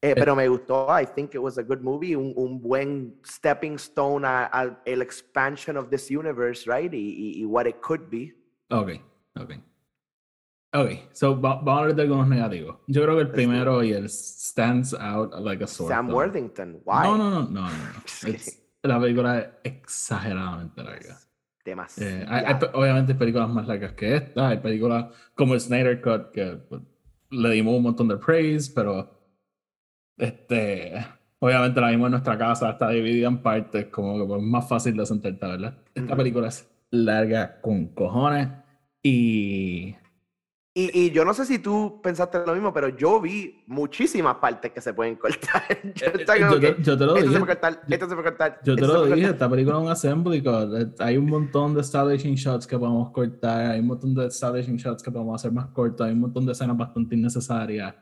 [0.03, 3.77] Eh, pero me gustó, I think it was a good movie, un, un buen stepping
[3.77, 6.93] stone al expansion of this universe, right?
[6.93, 8.35] Y, y, y what it could be.
[8.71, 8.91] Ok,
[9.39, 9.53] ok.
[10.75, 12.79] Ok, so vamos a hablar de algunos negativos.
[12.87, 17.05] Yo creo que el primero y el stands out like a sore Sam Worthington, why?
[17.05, 17.69] No, no, no, no, no.
[17.69, 17.73] no.
[18.83, 21.19] la película es exageradamente larga.
[21.65, 22.11] Demasiado.
[22.11, 26.31] Eh, hay, obviamente hay películas más largas que esta, hay películas como el Snyder Cut
[26.31, 26.83] que pues,
[27.31, 29.11] le dimos un montón de praise, pero
[30.17, 31.07] este,
[31.39, 34.69] obviamente la vimos en nuestra casa, está dividida en partes, como que pues, es más
[34.69, 35.79] fácil de sentarte, ¿verdad?
[35.95, 38.49] Esta película es larga con cojones
[39.03, 39.97] y
[40.79, 44.73] y, y, yo no sé si tú pensaste lo mismo, pero yo vi muchísimas partes
[44.73, 45.63] que se pueden cortar.
[45.95, 47.29] yo, eh, eh, yo, te, lo dije.
[47.29, 48.61] Se puede cortar, esto se puede cortar.
[48.63, 51.01] Yo te lo dije, esta película es un assembly cut.
[51.01, 55.03] Hay un montón de establishing shots que podemos cortar, hay un montón de establishing shots
[55.03, 57.95] que podemos hacer más cortos, hay un montón de escenas bastante innecesarias.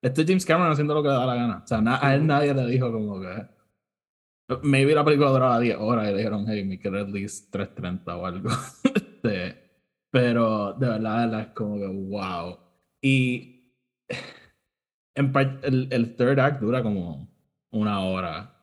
[0.00, 1.62] Este es James Cameron haciendo lo que le da la gana.
[1.64, 3.59] O sea, a él nadie le dijo como que...
[4.62, 8.26] Maybe la película duraba 10 horas y dijeron, hey, me queda at least 3.30 o
[8.26, 8.50] algo.
[8.94, 9.70] este,
[10.10, 12.58] pero de verdad, es como que wow.
[13.00, 13.74] Y
[15.14, 17.28] en parte, el, el third act dura como
[17.70, 18.56] una hora.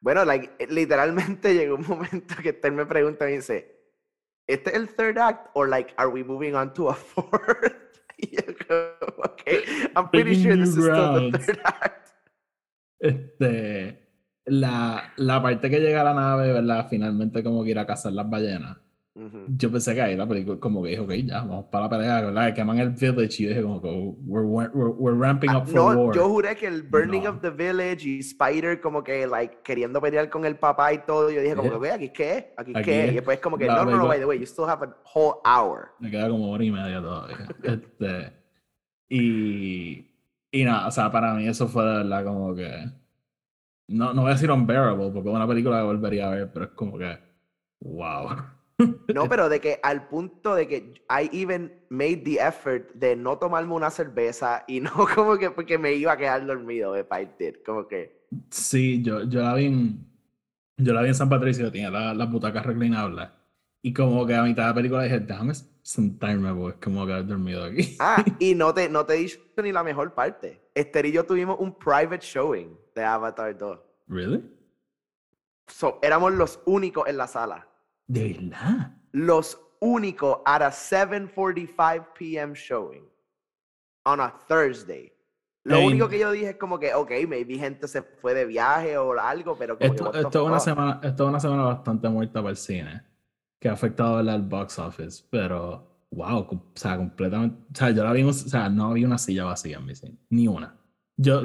[0.00, 3.80] Bueno, like, literalmente llegó un momento que él me pregunta y dice,
[4.46, 5.48] ¿este es el third act?
[5.54, 7.74] O like, are we moving on to a fourth?
[8.16, 9.64] y yo como, okay,
[9.96, 12.10] I'm pretty sure this is still the third act.
[13.00, 14.09] Este,
[14.46, 16.86] la, la parte que llega a la nave, ¿verdad?
[16.88, 18.78] Finalmente como que ir a cazar las ballenas
[19.48, 22.20] yo pensé que ahí la película, como que dijo, ok, ya, vamos para la pelea,
[22.22, 22.54] ¿verdad?
[22.54, 26.14] Queman el village y dije, como que we're, we're, we're ramping up for no, war.
[26.14, 30.30] Yo juré que el burning of the village y Spider, como que, like, queriendo pelear
[30.30, 32.54] con el papá y todo, yo dije, como que, ok, ¿aquí qué?
[32.56, 33.08] ¿Aquí, qué?
[33.08, 35.40] Y después, como que, no, no, no, by the way, you still have a whole
[35.44, 35.90] hour.
[35.98, 37.48] Me queda como hora y media todavía.
[37.64, 38.32] este,
[39.08, 40.06] y,
[40.52, 42.99] y nada, o sea, para mí eso fue de verdad como que.
[43.90, 46.66] No, no voy a decir unbearable, porque es una película que volvería a ver, pero
[46.66, 47.18] es como que.
[47.80, 48.36] Wow.
[49.14, 53.36] No, pero de que al punto de que I even made the effort de no
[53.36, 57.04] tomarme una cerveza y no como que porque me iba a quedar dormido de
[57.38, 58.24] Did, como que.
[58.48, 60.06] Sí, yo, yo la vi en,
[60.78, 63.28] yo la vi en San Patricio, tenía las la butacas reclinables.
[63.82, 67.64] Y como que a mitad de la película dije, déjame sentarme, pues como quedar dormido
[67.64, 67.96] aquí.
[67.98, 70.60] Ah, y no te, no te he dicho ni la mejor parte.
[70.74, 73.78] Esther y yo tuvimos un private showing de Avatar 2.
[74.08, 74.44] ¿Really?
[75.66, 77.68] So, éramos los únicos en la sala.
[78.06, 78.96] ¿De verdad?
[79.12, 82.54] Los únicos at a 7:45 p.m.
[82.54, 83.04] showing
[84.04, 85.12] on a Thursday.
[85.62, 88.96] Lo único que yo dije es como que, ok, maybe gente se fue de viaje
[88.96, 92.40] o algo, pero como esto, esto es una semana, esto es una semana bastante muerta
[92.40, 93.02] para el cine,
[93.60, 98.12] que ha afectado al box office, pero wow, o sea, completamente, o sea, yo la
[98.12, 100.76] vi, o sea, no había una silla vacía en mi cine, ni una.
[101.22, 101.42] Yo,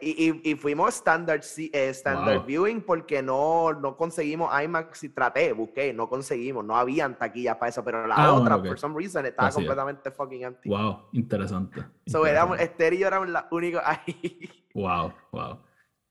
[0.00, 5.92] y, y, fuimos standard, eh, standard viewing porque no, no conseguimos IMAX y traté, busqué,
[5.92, 9.50] no conseguimos, no habían taquillas para eso, pero la ah, otra, por some reason, estaba
[9.50, 10.68] completamente fucking empty.
[10.68, 11.82] Wow, interesante.
[12.06, 14.48] So, éramos, Esther y yo éramos la única ahí.
[14.74, 15.58] Wow, wow.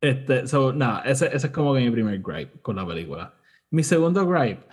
[0.02, 3.34] Este, so, nada, ese, ese es como que mi primer gripe con la película.
[3.72, 4.66] Mi segundo gripe,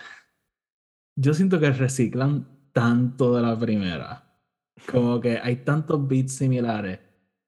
[1.17, 4.25] yo siento que reciclan tanto de la primera.
[4.91, 6.99] Como que hay tantos beats similares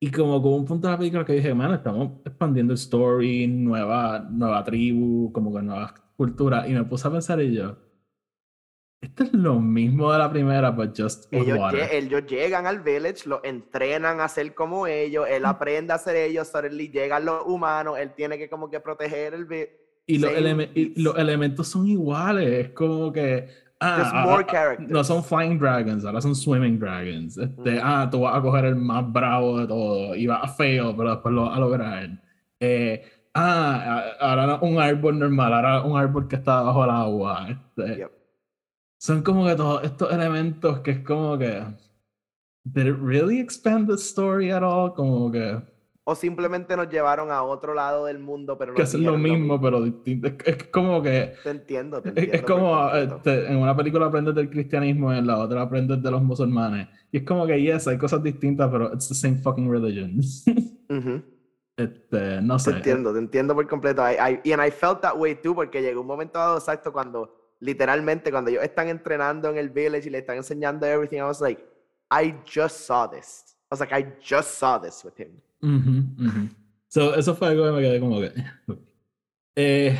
[0.01, 3.47] y como con un punto de la película que dije, man, estamos expandiendo el story,
[3.47, 6.69] nueva, nueva tribu, como que nuevas culturas.
[6.69, 7.77] Y me puse a pensar y yo,
[9.01, 11.59] esto es lo mismo de la primera, but just ellos,
[11.91, 16.49] ellos llegan al village, lo entrenan a ser como ellos, él aprende a ser ellos,
[16.49, 19.47] suddenly llegan los humanos, él tiene que como que proteger el
[20.15, 20.33] y los,
[20.75, 23.49] y los elementos son iguales, es como que
[23.83, 27.39] Ah, ah, ah, no son flying dragons, ahora son swimming dragons.
[27.39, 30.93] Este, Ah, tú vas a coger el más bravo de todo y vas a fail,
[30.95, 32.23] pero después lo vas a lograr.
[32.61, 33.03] Eh,
[33.35, 37.49] ah, ahora un árbol normal, ahora un árbol que está bajo el agua.
[37.49, 38.07] Este,
[38.99, 41.65] Son como que todos estos elementos que es como que.
[42.65, 44.93] Did it really expand the story at all?
[44.93, 45.59] Como que
[46.11, 49.81] o simplemente nos llevaron a otro lado del mundo, pero que es lo mismo, pero
[49.81, 50.27] distinto.
[50.45, 51.35] Es, como que.
[51.45, 52.35] Te entiendo, te entiendo.
[52.35, 56.11] Es, como este, en una película aprendes del cristianismo y en la otra aprendes de
[56.11, 56.89] los musulmanes.
[57.13, 60.19] Y es como que, yes, hay cosas distintas, pero it's the same fucking religion.
[61.77, 62.73] este, no sé.
[62.73, 64.03] Te entiendo, te entiendo por completo.
[64.03, 67.55] I, y and I felt that way too, porque llegó un momento dado exacto cuando,
[67.61, 71.41] literalmente, cuando ellos están entrenando en el village y le están enseñando everything, I was
[71.41, 71.65] like,
[72.11, 73.45] I just saw this.
[73.71, 75.41] I was like, I just saw this with him.
[76.89, 78.33] So, eso fue algo que me quedé como que.
[79.57, 79.99] Eh,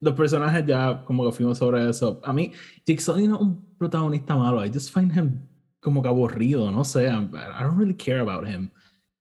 [0.00, 2.20] los personajes ya, como que fuimos sobre eso.
[2.24, 2.52] A mí,
[2.86, 4.64] Jigsaw no es un protagonista malo.
[4.64, 5.40] I just find him
[5.80, 6.70] como que aburrido.
[6.70, 7.06] No sé.
[7.06, 8.70] I don't really care about him.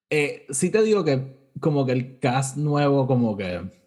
[0.09, 3.77] Eh, sí te digo que, como que el cast nuevo, como que.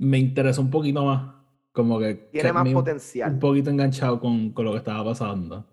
[0.00, 1.34] Me interesó un poquito más
[1.72, 3.32] Como que tiene más potencial.
[3.32, 5.66] Un poquito enganchado con, con lo que estaba pasando.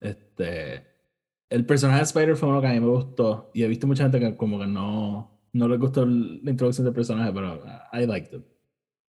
[0.00, 0.91] Este.
[1.52, 3.50] El personaje de Spider fue uno que a mí me gustó.
[3.52, 6.94] Y he visto mucha gente que como que no, no le gustó la introducción del
[6.94, 7.60] personaje, pero
[7.92, 8.44] I liked it.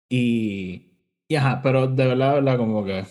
[0.09, 3.05] Y, y ajá, pero de verdad, de verdad, como que.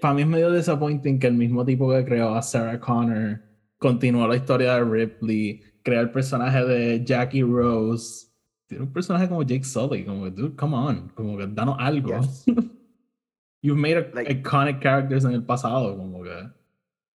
[0.00, 3.40] para mí es medio disappointing que el mismo tipo que creó a Sarah Connor
[3.78, 8.26] continuó la historia de Ripley, crea el personaje de Jackie Rose.
[8.66, 12.18] Tiene un personaje como Jake Sully, como que, dude, come on, como que danos algo.
[12.20, 12.44] Yes.
[13.62, 16.30] You've made a- Like- iconic characters en el pasado, como que.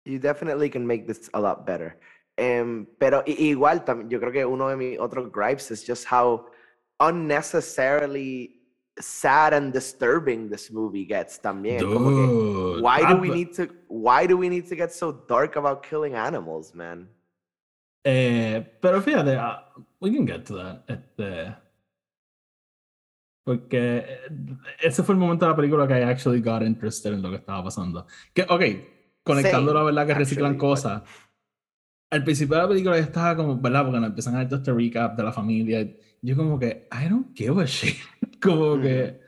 [0.04, 1.98] You definitely can make this a lot better.
[2.38, 6.46] Em, pero igual yo creo que uno de mis otros gripes is just how
[6.98, 8.56] unnecessarily
[8.98, 11.80] sad and disturbing this movie gets también.
[11.80, 12.82] Dude.
[12.82, 15.56] why Ah, do we pe- need to why do we need to get so dark
[15.56, 17.08] about killing animals, man?
[18.04, 19.68] Eh, pero fíjate, ah,
[20.00, 20.84] we can get to that.
[20.88, 21.54] Este,
[23.44, 24.18] porque eh,
[24.82, 27.36] ese fue el momento de la película que I actually got interested en lo que
[27.36, 28.06] estaba pasando.
[28.34, 28.62] Que, ok,
[29.30, 31.02] conectando la Same, verdad que reciclan actually, cosas.
[32.10, 33.84] Al principio de la película yo estaba como, ¿verdad?
[33.84, 35.88] Porque empiezan a todo este recap de la familia.
[36.22, 37.96] Yo como que, I don't give a shit.
[38.42, 39.20] como que...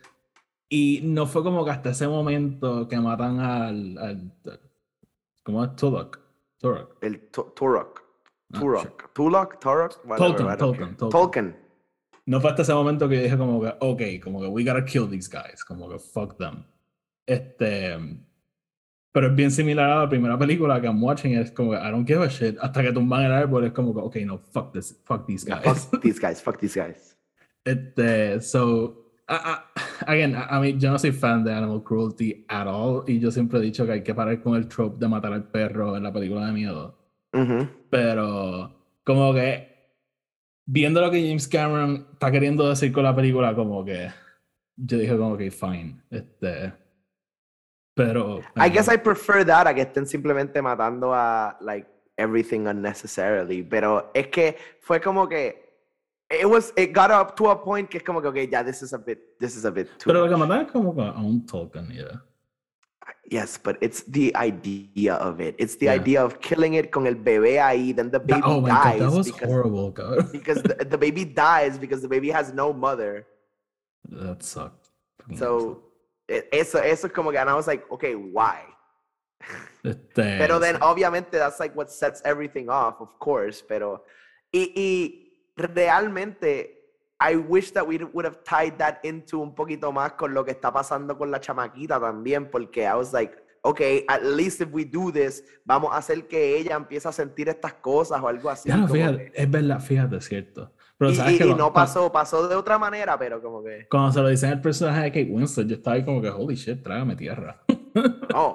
[0.68, 3.98] Y no fue como que hasta ese momento que matan al...
[3.98, 4.32] al
[5.42, 5.76] ¿Cómo es?
[5.76, 6.18] Turok.
[6.58, 6.96] Turok.
[7.02, 8.02] El Tu- Turok.
[8.52, 9.12] Ah, Turok.
[9.12, 10.56] Tulok, Turok, Tolkien.
[10.56, 10.96] Tolkien.
[10.96, 11.62] Tolkien.
[12.26, 14.84] No fue hasta ese momento que yo dije como que, ok, como que we gotta
[14.84, 16.64] kill these guys, como que fuck them.
[17.26, 17.98] Este,
[19.12, 22.06] pero es bien similar a la primera película que I'm watching, es como I don't
[22.06, 25.26] give a shit, hasta que tumban el árbol, es como ok, no, fuck this, fuck
[25.26, 25.86] these guys.
[25.90, 27.16] fuck these guys, fuck these guys.
[27.64, 32.66] Este, so, a- a- again, a, mí, yo no soy fan de animal cruelty at
[32.66, 35.32] all, y yo siempre he dicho que hay que parar con el trope de matar
[35.32, 36.98] al perro en la película de miedo.
[37.32, 37.68] Ujú.
[37.88, 39.68] Pero como que
[40.66, 44.08] viendo lo que James Cameron está queriendo decir con la película, como que
[44.76, 46.02] yo dije como que fine.
[46.10, 46.72] Este,
[47.94, 52.66] pero I guess eh, I prefer that a que estén simplemente matando a like everything
[52.66, 53.62] unnecessarily.
[53.62, 55.60] Pero es que fue como que
[56.30, 58.82] it was it got up to a point que es como que okay, yeah, this
[58.82, 60.06] is a bit this is a bit too.
[60.06, 62.20] pero lo que matan es como que a un Tolkien, yeah.
[63.30, 65.54] Yes, but it's the idea of it.
[65.58, 65.94] It's the Yeah.
[65.94, 68.84] idea of killing it con el bebé ahí, then the baby That- oh my god,
[68.84, 70.30] dies that was because horrible, God.
[70.32, 73.26] because the, the baby dies because the baby has no mother.
[74.10, 74.90] That sucked.
[75.36, 75.80] So
[76.50, 78.58] eso eso es como que and I was like, okay, why?
[79.84, 83.64] Este, Pero then, obviamente, that's like what sets everything off, of course.
[83.66, 84.04] Pero,
[84.52, 86.78] y, y realmente,
[87.20, 90.52] I wish that we would have tied that into un poquito más con lo que
[90.52, 94.84] está pasando con la chamaquita también, porque I was like, okay, at least if we
[94.84, 98.68] do this, vamos a hacer que ella empiece a sentir estas cosas o algo así.
[98.68, 100.72] Ya no, fíjate, que- es verdad, fíjate, es cierto.
[101.02, 103.60] Pero y, sabes y- que y lo- no pasó, pasó de otra manera, pero como
[103.64, 106.30] que, Cuando se lo dicen al personaje de Kate Winslet, yo estaba ahí como que,
[106.30, 107.60] holy shit, trágame tierra.
[108.34, 108.52] oh.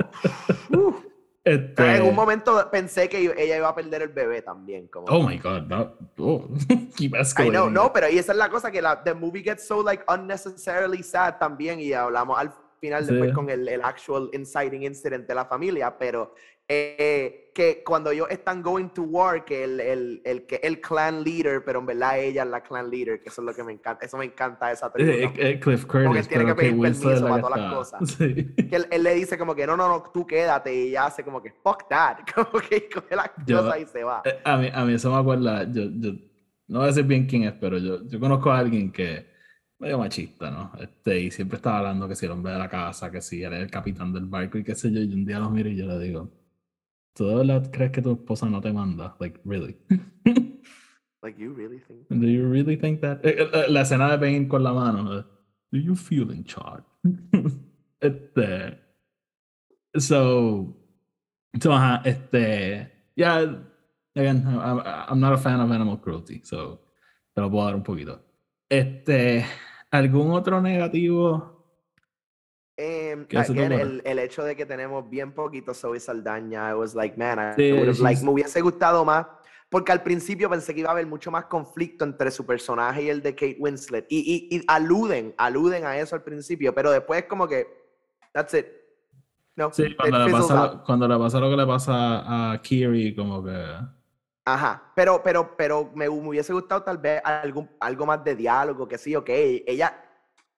[0.72, 0.96] uf.
[1.44, 4.88] Este, En un momento pensé que ella iba a perder el bebé también.
[4.88, 6.48] Como Oh my god, that, oh,
[6.96, 9.66] keep I know, no, pero y esa es la cosa que la the movie gets
[9.68, 13.12] so like unnecessarily sad también y hablamos al final Sí.
[13.12, 16.34] después con el, el actual inciting incident de la familia, pero
[16.70, 21.24] eh, que cuando ellos están going to war, que el, el, el, que el clan
[21.24, 23.72] leader, pero en verdad ella es la clan leader, que eso es lo que me
[23.72, 25.18] encanta, eso me encanta de esa película.
[25.44, 28.10] Eh, eh, Cliff Curtis, tiene pero que pedir permiso para todas las cosas.
[28.18, 28.54] Sí.
[28.70, 31.24] Que él, él le dice como que no, no, no, tú quédate y ella hace
[31.24, 34.22] como que fuck that, como que coge las Yo- cosas y se va.
[34.26, 36.12] Eh, A mí, a mí eso me acuerda, yo, yo
[36.68, 39.26] no voy a decir bien quién es, pero yo, yo conozco a alguien que
[39.80, 40.72] medio machista, ¿no?
[40.80, 43.52] Este, y siempre estaba hablando que si el hombre de la casa, que si es
[43.52, 45.88] el capitán del barco y qué sé yo, y un día los miro y yo
[45.88, 46.32] le digo,
[47.14, 49.16] ¿tú de verdad crees que tu esposa no te manda?
[49.20, 49.78] Like, really?
[51.24, 53.26] Like you really think Do you really think that?
[53.26, 55.26] Eh, eh, eh, La escena de Bane con la mano.
[55.72, 56.86] Do you feel in charge?
[58.00, 58.80] este.
[59.98, 60.78] So.
[61.60, 62.92] So, ajá, este.
[63.16, 63.58] Yeah,
[64.16, 66.80] again, I'm, I'm not a fan of animal cruelty, so.
[67.34, 68.22] Te lo puedo dar un poquito.
[68.70, 69.46] Este.
[69.92, 71.56] ¿Algún otro negativo?
[72.80, 76.70] Um, ¿Qué hace tu again, el, el hecho de que tenemos bien poquito Zoe Saldaña,
[76.70, 79.26] I was like, man, I Sí, would have, like, me hubiese gustado más,
[79.70, 83.10] porque al principio pensé que iba a haber mucho más conflicto entre su personaje y
[83.10, 87.24] el de Kate Winslet, y, y, y aluden, aluden a eso al principio, pero después
[87.24, 87.66] como que,
[88.32, 88.68] that's it.
[89.56, 93.16] No, Sí, it cuando le, pasa cuando le pasa lo que le pasa a Kiri,
[93.16, 93.97] como que.
[94.50, 98.88] Ajá, pero, pero, pero me, me hubiese gustado tal vez algún, algo más de diálogo,
[98.88, 100.02] que sí, ok, ella,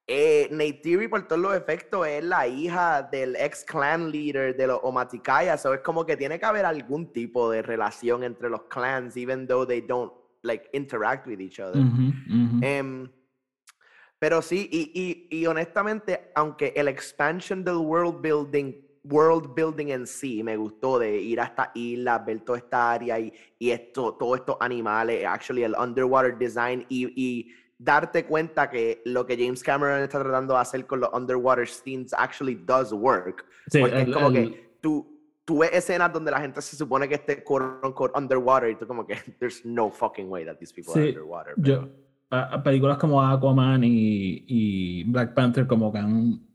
[0.06, 4.80] eh, Neytiri por todos los efectos es la hija del ex clan leader de los
[4.84, 9.17] Omaticaya, so es como que tiene que haber algún tipo de relación entre los clans,
[9.17, 11.82] even though they don't, like, interact with each other.
[12.62, 13.10] Em,
[14.19, 14.91] Pero sí, y,
[15.32, 18.73] y, y honestamente, aunque el expansion del world building
[19.10, 23.19] world building en sí me gustó de ir a esta isla, ver toda esta área
[23.19, 29.02] y, y esto, todos estos animales, actually el underwater design y, y, darte cuenta que
[29.06, 33.45] lo que James Cameron está tratando de hacer con los underwater scenes actually does work.
[33.67, 36.76] Sí, Porque el- es como el- que tú, tú ves escenas donde la gente se
[36.76, 40.58] supone que esté quote unquote underwater y tú como que there's no fucking way that
[40.58, 41.54] these people are underwater.
[41.58, 41.89] Yo, pero-
[42.32, 46.48] a, a películas como Aquaman y, y Black Panther como que han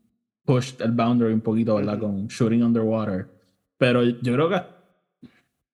[0.45, 1.99] pushed el boundary un poquito, ¿verdad?
[1.99, 3.27] Con shooting underwater.
[3.77, 4.61] Pero yo creo que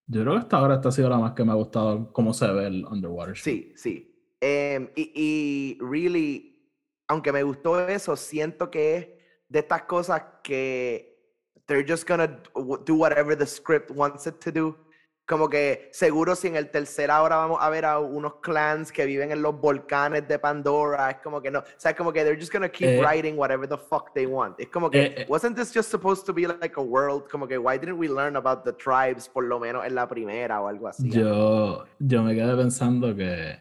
[0.06, 2.34] yo creo que hasta ahora esta ha sido la más que me ha gustado cómo
[2.34, 3.36] se ve el underwater.
[3.36, 4.08] Sí, sí.
[4.40, 6.68] Em, y, y really,
[7.08, 9.08] aunque me gustó eso, siento que es
[9.48, 11.12] de estas cosas que
[11.66, 12.26] they're just gonna
[12.84, 14.76] do whatever the script wants it to do.
[15.24, 19.06] Como que seguro si en el tercer ahora vamos a ver a unos clans que
[19.06, 22.24] viven en los volcanes de Pandora, es como que no, o sea, es como que
[22.24, 24.58] they're just gonna keep Eh, writing whatever the fuck they want.
[24.58, 25.26] Es como que, eh, eh.
[25.28, 27.28] wasn't this just supposed to be like a world?
[27.30, 30.60] Como que, why didn't we learn about the tribes por lo menos en la primera
[30.60, 31.08] o algo así?
[31.08, 33.60] Yo, yo me quedé pensando que.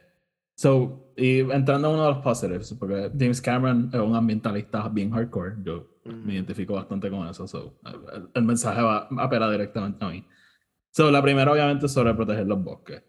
[0.56, 5.12] So, y entrando a uno de los positives, porque James Cameron es un ambientalista bien
[5.12, 5.56] hardcore.
[5.64, 6.16] Yo Ujú.
[6.26, 7.48] me identifico bastante con eso.
[7.48, 10.26] So, el, el mensaje va a apelar directamente a mí.
[10.92, 13.02] So, la primera, obviamente, es sobre proteger los bosques.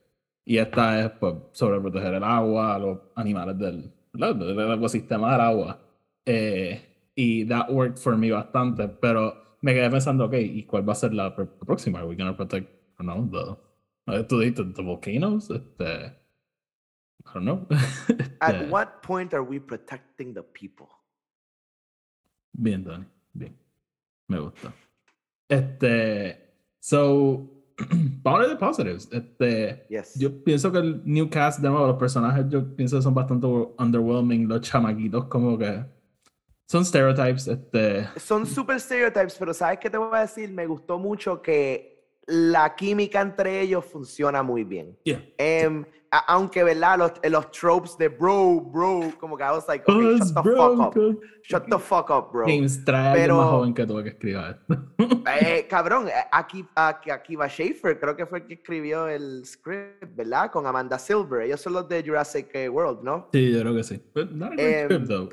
[0.45, 5.81] Y esta es pues, sobre proteger el agua, los animales del, del ecosistema del agua.
[6.25, 8.89] Eh, y that worked for me bastante.
[8.89, 11.99] Pero me quedé pensando, ok, ¿y cuál va a ser la, pr- próxima?
[12.01, 12.69] ¿Are we gonna protect,
[13.01, 13.59] I don't know,
[14.07, 15.51] the, tú dijiste, the volcanoes?
[15.51, 16.07] Este,
[17.25, 17.67] I don't know.
[18.41, 20.89] At Este, what point are we protecting the people?
[22.53, 23.07] Bien, Tony.
[23.33, 23.57] Bien.
[24.29, 24.73] Me gusta.
[25.49, 26.37] Este.
[26.81, 27.52] So.
[27.79, 29.09] Vamos a hablar de positives.
[29.13, 29.87] Este.
[29.89, 30.19] Yes.
[30.19, 33.47] Yo pienso que el new cast, de nuevo, los personajes, yo pienso que son bastante
[33.79, 34.49] underwhelming.
[34.49, 35.85] Los chamaquitos, como que.
[36.69, 37.49] Son stereotypes.
[37.49, 38.09] Este.
[38.17, 40.51] Son super stereotypes, pero ¿sabes qué te voy a decir?
[40.51, 44.97] Me gustó mucho que la química entre ellos funciona muy bien.
[45.05, 45.23] Yeah.
[46.15, 46.99] A- aunque, ¿verdad?
[46.99, 50.77] Los, los tropes de bro, bro, como que I was like, okay, shut the bro,
[50.77, 51.21] fuck up.
[51.45, 52.47] Shut the fuck up, bro.
[52.47, 54.85] James, trae Pero- más joven que tú que escriba esto.
[55.41, 60.15] Eh, cabrón, eh, aquí, aquí, Akiva Schaefer creo que fue el que escribió el script,
[60.17, 60.51] ¿verdad?
[60.51, 61.43] Con Amanda Silver.
[61.43, 63.29] Ellos son los de Jurassic eh, World, ¿no?
[63.33, 64.03] sí, yo creo que sí.
[64.15, 65.29] But not a great Em, script, though.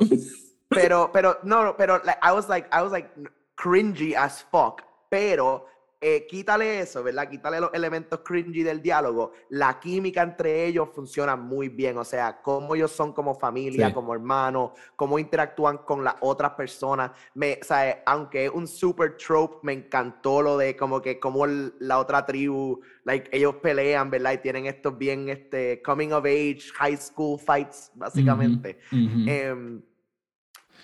[0.69, 3.09] Pero, pero, no, pero like, I was like, I was like
[3.57, 4.81] cringy as fuck.
[5.09, 5.65] Pero
[6.01, 7.29] eh, quítale eso, ¿verdad?
[7.29, 9.33] Quítale los elementos cringy del diálogo.
[9.49, 11.97] La química entre ellos funciona muy bien.
[11.97, 13.93] O sea, cómo ellos son como familia, Sí.
[13.93, 17.11] como hermanos, cómo interactúan con las otras personas.
[17.33, 21.43] Me, o sea, aunque es un super trope, me encantó lo de como que como
[21.43, 24.31] el- la otra tribu, like, ellos pelean, ¿verdad?
[24.33, 28.79] Y tienen estos bien, este, coming of age, high school fights, básicamente.
[28.93, 29.29] Ujú.
[29.29, 29.81] Em,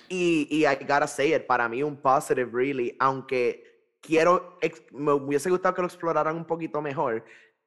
[0.08, 3.65] y, y I gotta say it, para mí un positive, really, aunque
[4.06, 4.58] quiero,
[4.92, 7.24] me hubiese gustado que lo exploraran un poquito mejor,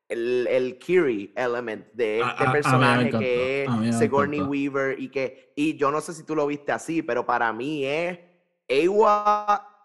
[0.08, 4.40] el, el Kiri element de este a- personaje que es Sigourney.
[4.40, 7.84] Weaver y que, y yo no sé si tú lo viste así, pero para mí
[7.84, 8.18] es,
[8.66, 9.77] Ewa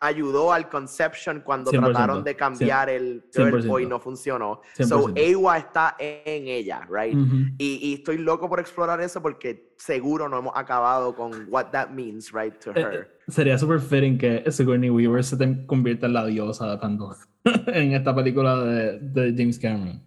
[0.00, 3.88] ayudó al Conception cuando 100%, trataron de cambiar el Girl Boy y 100%.
[3.88, 4.60] no funcionó.
[4.78, 5.12] So 100%.
[5.16, 7.14] Ewa está en ella, right?
[7.16, 7.36] Ujú.
[7.58, 11.90] Y, y estoy loco por explorar eso porque seguro no hemos acabado con what that
[11.90, 13.18] means, right, to Eh, her.
[13.28, 17.16] Sería super fitting que Sigourney Weaver se te convierta en la diosa de Pandora
[17.66, 20.02] en esta película de, de James Cameron.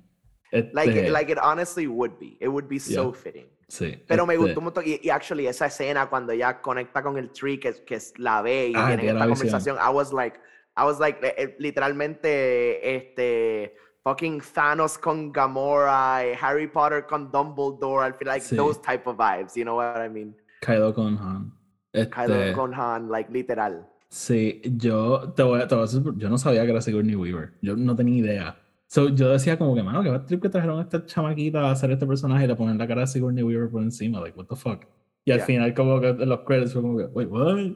[0.52, 2.38] Like, Este, like it honestly would be.
[2.40, 3.20] It would be so Yeah.
[3.22, 3.46] fitting.
[3.70, 4.84] Sí, Pero me este, gustó montón.
[4.86, 8.42] Y, y actually, esa escena cuando ella conecta con el tree, que, que es- la
[8.42, 10.38] ve y Ah, tienen esta conversación, I was like,
[10.78, 18.06] I was like, eh, eh, literalmente, este, fucking Thanos con Gamora, Harry Potter con Dumbledore,
[18.06, 18.56] al final, like, Sí.
[18.56, 20.36] those type of vibes, you know what I mean?
[20.62, 21.54] Kylo con Han.
[21.94, 23.88] Este, Kylo con Han, like, literal.
[24.10, 27.16] Sí, yo te voy, a, te voy a decir, yo no sabía que era Sigourney
[27.16, 27.54] Weaver.
[27.62, 28.60] Yo no tenía idea.
[28.92, 31.62] So, yo decía como que, mano, que va a trip que trajeron a esta chamaquita
[31.62, 34.20] a hacer este personaje y le ponen la cara de Sigourney Weaver por encima.
[34.20, 34.86] Like, what the fuck?
[35.26, 35.46] Y al Yeah.
[35.46, 37.76] final como que los credits fue como que, wait, what?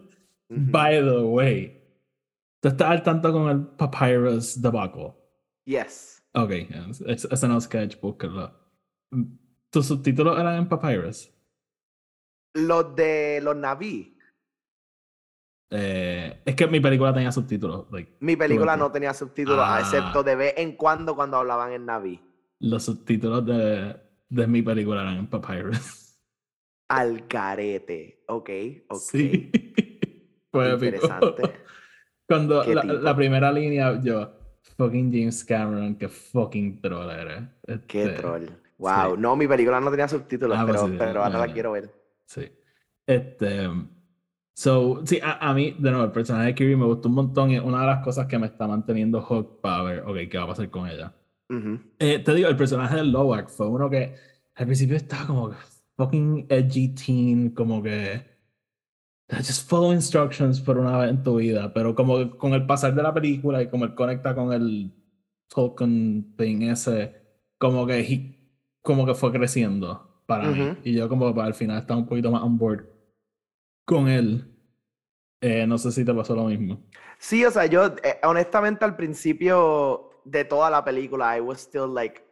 [0.50, 1.82] By the way,
[2.62, 5.14] ¿tú estás al tanto con el Papyrus debacle?
[5.66, 6.24] Yes.
[6.34, 6.50] Ok,
[6.90, 8.52] es, es, es un sketch, búscalo.
[9.70, 11.30] ¿Tus subtítulos eran en Papyrus?
[12.56, 14.13] Los de los Naví.
[15.76, 17.88] Eh, es que mi película tenía subtítulos.
[17.92, 19.80] Like, Mi película no tenía subtítulos, Ah.
[19.80, 22.22] excepto de vez en cuando cuando hablaban en Naví.
[22.60, 23.96] los subtítulos de,
[24.30, 26.20] de mi película eran en Papyrus.
[26.90, 28.24] Al carete.
[28.28, 28.50] Ok,
[28.90, 29.00] ok.
[29.00, 29.52] Sí.
[30.52, 30.86] Fue épico.
[30.96, 31.42] Interesante.
[32.28, 34.32] Cuando ¿Qué la, primera línea, yo,
[34.78, 37.44] fucking James Cameron, que fucking troll eres.
[37.88, 38.46] Qué Este, troll.
[38.78, 39.18] Wow.
[39.18, 41.92] No, mi película no tenía subtítulos, Ah, pues pero, sí, pero ahora la quiero ver.
[42.28, 42.52] Sí.
[43.08, 43.68] Este.
[44.56, 47.52] So, sí, a, a, mí, de nuevo, el personaje de Kiri me gustó un montón
[47.52, 50.38] y es una de las cosas que me está manteniendo hook para ver, ok, ¿qué
[50.38, 51.14] va a pasar con ella?
[52.00, 54.16] eh, te digo, el personaje de Loak fue uno que
[54.56, 55.52] al principio estaba como
[55.98, 58.24] fucking edgy teen, como que
[59.30, 63.04] just follow instructions por una vez en tu vida, pero como con el pasar de
[63.04, 64.92] la película y como él conecta con el
[65.48, 67.14] Tolkien thing ese,
[67.58, 68.40] como que
[68.82, 70.78] como que fue creciendo para mí.
[70.84, 72.86] Y yo como para el final estaba un poquito más on board
[73.86, 74.50] con él.
[75.42, 76.82] Eh, no sé si te pasó lo mismo.
[77.18, 81.94] Sí, o sea, yo eh, honestamente al principio de toda la película I was still
[81.94, 82.24] like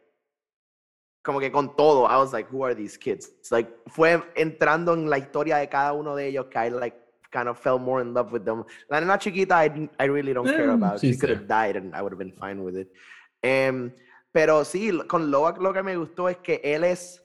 [1.22, 3.32] como que con todo, I was like, who are these kids?
[3.50, 6.96] like, fue entrando en la historia de cada uno de ellos que I like
[7.30, 8.64] kind of fell more in love with them.
[8.88, 11.00] La nena chiquita, I, I really don't care about.
[11.00, 12.92] She could have died and I would have been fine with it.
[13.44, 13.92] Um,
[14.32, 17.21] pero sí, con Loak lo que me gustó es que él es,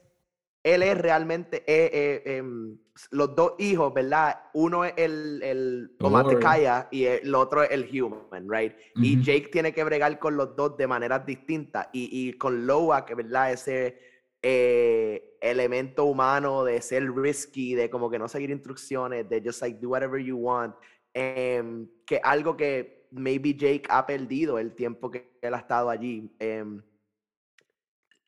[0.74, 2.78] él es realmente, eh, eh, em,
[3.10, 4.40] los dos hijos, ¿verdad?
[4.52, 8.74] Uno es el, el Omatekaya y el otro es el Human, right?
[8.96, 11.88] Y Jake tiene que bregar con los dos de maneras distintas.
[11.92, 12.66] Y, y con
[13.06, 13.52] que ¿verdad?
[13.52, 13.98] Ese
[14.42, 19.78] eh, elemento humano de ser risky, de como que no seguir instrucciones, de just like
[19.80, 20.74] do whatever you want.
[21.14, 26.30] Em, que algo que maybe Jake ha perdido el tiempo que él ha estado allí.
[26.38, 26.82] Em,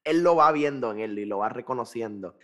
[0.05, 2.37] él lo va viendo en él y lo va reconociendo.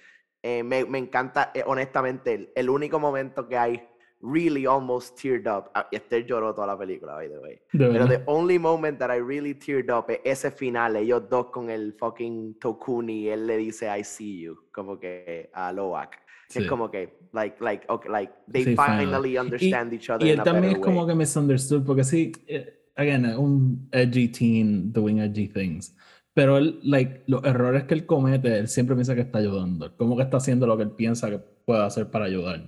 [0.43, 3.83] Eh, me, me, encanta, eh, honestamente, el, único momento que hay
[4.21, 5.71] really almost teared up.
[5.75, 7.61] Ah, y Esther lloró toda la película, by the way.
[7.73, 11.71] Pero the only moment that I really teared up es ese final, ellos dos con
[11.71, 16.11] el fucking Tokuni, él le dice I see you, como que a Loak.
[16.55, 20.25] Es como que, like, like, okay, like, they finally understand each other.
[20.25, 25.19] Y él también es como que misunderstood, porque sí, eh, again, un edgy teen doing
[25.19, 25.95] edgy things.
[26.37, 29.97] Pero él, like, los errores que él comete, él siempre piensa que está ayudando.
[29.97, 32.63] Como que está haciendo lo que él piensa que puede hacer para ayudar.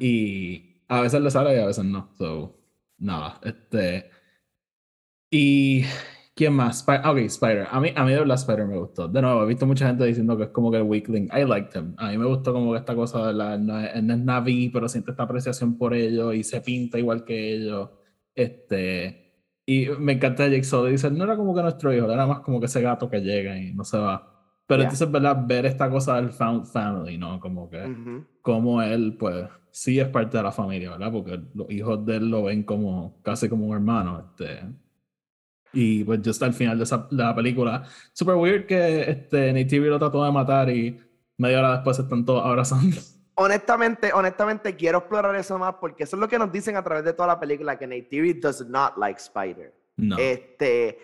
[0.00, 2.10] Y a veces le sale y a veces no.
[2.18, 2.56] So,
[2.98, 4.10] nada, este.
[5.30, 5.84] Y.
[6.34, 6.84] ¿Quién más?
[6.88, 7.68] ok, Spider.
[7.70, 9.06] A mí, a mí de verdad Spider me gustó.
[9.06, 11.26] De nuevo, he visto mucha gente diciendo que es como que el weakling.
[11.26, 11.94] I liked him.
[11.98, 13.56] A mí me gustó como que esta cosa de la.
[13.58, 17.24] No es, no es Navi, pero siente esta apreciación por ellos y se pinta igual
[17.24, 17.90] que ellos.
[18.34, 19.27] Este.
[19.68, 20.92] Y me encanta Jake Sully.
[20.92, 23.58] Dice, no era como que nuestro hijo, era más como que ese gato que llega
[23.58, 24.26] y no se va.
[24.66, 25.44] Pero entonces, ¿verdad?
[25.46, 27.38] Ver esta cosa del found family, ¿no?
[27.38, 31.12] Como que, como él, pues, sí es parte de la familia, ¿verdad?
[31.12, 34.60] Porque los hijos de él lo ven como, casi como un hermano, este.
[35.74, 39.52] Y pues, ya está al final de, esa, de la película, super weird que este,
[39.52, 40.98] Nate lo trató de matar y
[41.36, 42.96] media hora después están todos abrazando
[43.38, 47.04] honestamente, honestamente quiero explorar eso más porque eso es lo que nos dicen a través
[47.04, 49.72] de toda la película que Neytiri does not like Spider.
[49.96, 50.16] No.
[50.18, 50.98] Este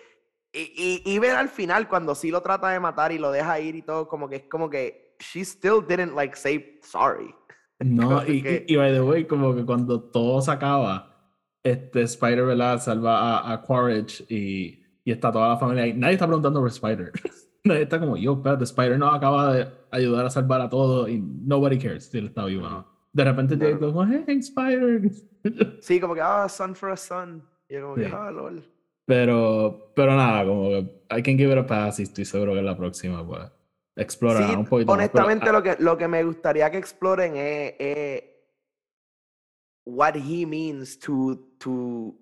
[0.52, 3.74] y, y, ver al final cuando sí lo trata de matar y lo deja ir
[3.74, 7.34] y todo como que es como que she still didn't like say sorry.
[7.80, 12.80] No, y, y, by the way, como que cuando todo se acaba, este Spider, ¿verdad?
[12.80, 15.92] Salva a, a Quaritch y, y está toda la familia ahí.
[15.92, 17.12] Nadie está preguntando por Spider.
[17.80, 21.78] está como, yo, espérate, Spider no acaba de ayudar a salvar a todo y nobody
[21.78, 25.10] cares si él está vivo De repente te como, hey, Spider.
[25.80, 27.42] sí, como que, ah, son for a son.
[27.68, 28.64] Y como que, ah, lol.
[29.06, 32.62] Pero, pero nada, como que I can give it a pass y estoy seguro que
[32.62, 33.50] la próxima, pues,
[33.96, 38.22] explorar un poquito honestamente, lo, que, lo que me gustaría que exploren es, es
[39.86, 42.14] what he means to, to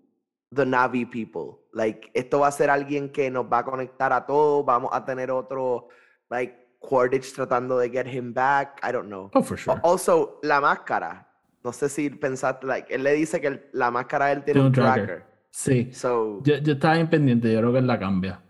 [0.54, 1.60] the Navi people.
[1.72, 4.64] Like, esto va a ser alguien que nos va a conectar a todos.
[4.64, 5.88] Vamos a tener otro,
[6.30, 8.80] like, Quaritch tratando de get him back.
[8.82, 9.30] I don't know.
[9.34, 9.80] Oh, for sure.
[9.82, 11.28] Also, la máscara.
[11.64, 14.72] No sé si pensaste, like, él le dice que la máscara de él tiene un
[14.72, 15.24] tracker.
[15.50, 15.92] Sí.
[15.92, 18.42] So, yo, yo estaba impendiente, yo creo que él la cambia.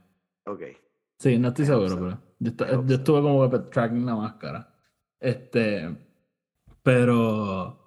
[0.46, 0.62] Ok.
[1.18, 4.74] Sí, no estoy seguro, pero yo, yo estuve como tracking la máscara.
[5.20, 5.94] Este.
[6.82, 7.78] Pero.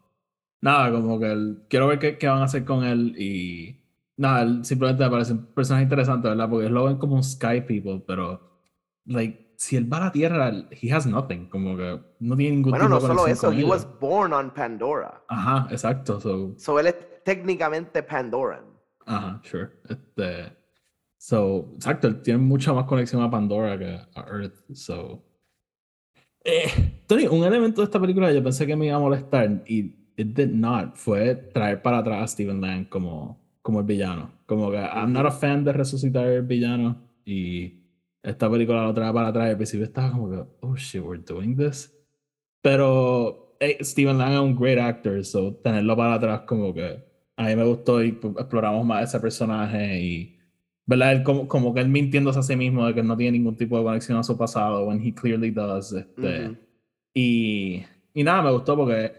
[0.61, 3.84] Nada, como que él, quiero ver qué, qué van a hacer con él y
[4.17, 6.49] Nada, simplemente me parece un personaje interesante, ¿verdad?
[6.49, 8.61] Porque lo ven como un Sky People, pero,
[9.05, 12.71] like, si él va a la Tierra, he has nothing, como que no tiene ningún
[12.71, 15.23] bueno, tipo no de solo eso, he was born on Pandora.
[15.27, 16.19] Ajá, exacto.
[16.19, 18.65] So, so él es técnicamente Pandoran.
[19.05, 19.69] Ajá, sure.
[19.89, 20.55] Este,
[21.17, 25.23] so, exacto, él tiene mucha más conexión a Pandora que a Earth, so.
[26.43, 30.11] Eh, Tony, un elemento de esta película yo pensé que me iba a molestar y
[30.15, 34.29] it did not, fue traer para atrás a Steven Lang como como el villano.
[34.45, 37.79] Como que I'm not a fan de resucitar el villano y
[38.21, 41.23] esta película lo trae para atrás y al principio estaba como que, oh shit, we're
[41.27, 41.91] doing this.
[42.61, 47.03] Pero hey, Steven Lang es un great actor, so tenerlo para atrás como que
[47.37, 50.37] a mí me gustó y exploramos más ese personaje y,
[50.85, 51.13] ¿verdad?
[51.13, 53.79] Él como, como que él mintiéndose a sí mismo de que no tiene ningún tipo
[53.79, 55.91] de conexión a su pasado, when he clearly does.
[55.91, 56.55] Este,
[57.15, 59.11] y, y nada, me gustó porque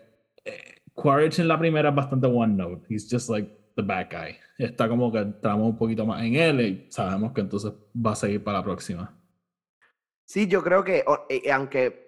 [0.94, 2.86] Quaritch en la primera es bastante one note.
[2.88, 4.36] He's just like the bad guy.
[4.58, 8.16] Está como que entramos un poquito más en él y sabemos que entonces va a
[8.16, 9.14] seguir para la próxima.
[10.24, 12.06] Sí, yo creo que, eh, aunque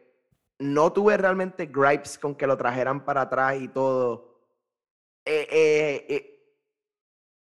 [0.58, 4.42] no tuve realmente gripes con que lo trajeran para atrás y todo,
[5.24, 6.34] eh, eh,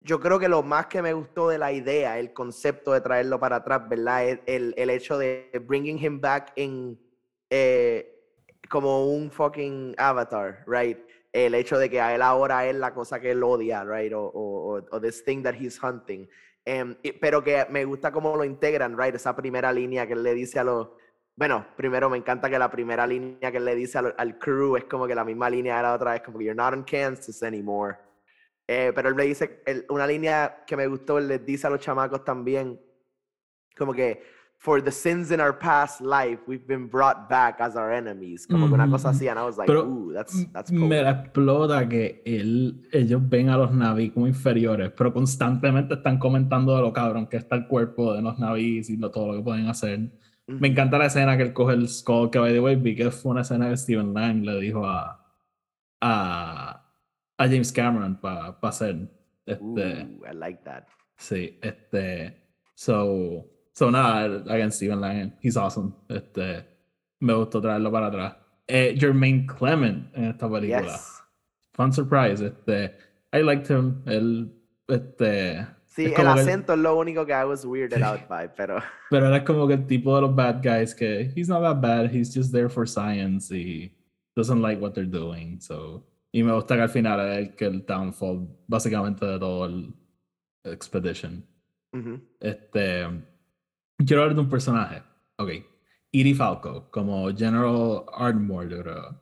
[0.00, 3.38] yo creo que lo más que me gustó de la idea, el concepto de traerlo
[3.38, 4.28] para atrás, ¿verdad?
[4.28, 6.98] Es el, el hecho de bringing him back en
[8.68, 10.98] como un fucking avatar, right?
[11.32, 14.12] El hecho de que a él ahora es la cosa que él odia, right?
[14.12, 16.28] O, o, o this thing that he's hunting.
[16.64, 19.14] Em, pero que me gusta cómo lo integran, right?
[19.14, 20.88] Esa primera línea que él le dice a los...
[21.36, 24.84] Bueno, primero me encanta que la primera línea que él le dice al, crew es
[24.84, 27.42] como que la misma línea de la otra vez, como que you're not in Kansas
[27.42, 27.96] anymore.
[28.66, 32.24] Eh, pero él le dice, una línea que me gustó, él dice a los chamacos
[32.24, 32.80] también,
[33.76, 34.22] como que
[34.60, 38.46] for the sins in our past life, we've been brought back as our enemies.
[38.46, 40.86] Como que una cosa así, and I was like, Pero ooh, that's, that's cool.
[40.86, 46.18] Me la explota que él, ellos ven a los navis como inferiores, pero constantemente están
[46.18, 49.38] comentando de lo cabrón que está el cuerpo de los navis y lo, todo lo
[49.38, 49.98] que pueden hacer.
[50.46, 53.10] Me encanta la escena que él coge el skull, que by the way vi que
[53.10, 55.24] fue una escena que Steven Lang le dijo a,
[56.02, 56.86] a,
[57.38, 59.08] a James Cameron para pa hacer.
[59.46, 60.84] Este, ooh, I like that.
[61.16, 62.36] Sí, este,
[62.74, 65.94] so So nada, again, Steven Lang, he's awesome.
[66.08, 66.64] Este,
[67.20, 68.36] me gustó traerlo para atrás.
[68.66, 70.98] Eh, Jermaine Clement en esta película.
[71.72, 72.40] Fun surprise.
[72.40, 72.94] Este,
[73.32, 74.02] I liked him.
[74.06, 74.52] El,
[74.88, 78.82] este, sí, el acento es lo único que I was weirded out by, pero.
[79.10, 82.10] Pero es como que el tipo de los bad guys que he's not that bad,
[82.12, 83.92] he's just there for science y
[84.36, 85.60] doesn't like what they're doing.
[85.60, 89.66] So, y me gusta que al final es el, que el downfall básicamente de todo
[89.66, 89.94] el
[90.64, 91.44] expedition.
[91.92, 92.22] Mhm.
[92.40, 93.06] Este
[94.06, 95.02] Quiero hablar de un personaje.
[95.36, 95.50] Ok.
[96.12, 99.20] Edie Falco, como General Ardmore, yo creo.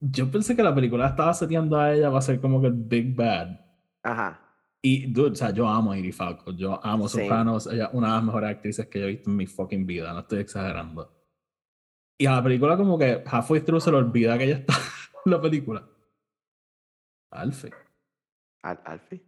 [0.00, 2.74] Yo pensé que la película estaba seteando a ella va a ser como que el
[2.74, 3.60] Big Bad.
[4.02, 4.40] Ajá.
[4.80, 6.52] Y, dude, o sea, yo amo a Edie Falco.
[6.52, 7.66] Yo amo Sopranos.
[7.66, 10.12] Ella es una de las mejores actrices que yo he visto en mi fucking vida.
[10.12, 11.14] No estoy exagerando.
[12.16, 14.74] Y a la película como que halfway through se le olvida que ella está
[15.24, 15.88] en la película.
[17.30, 17.72] Alfie.
[18.62, 19.22] ¿Al Alfie?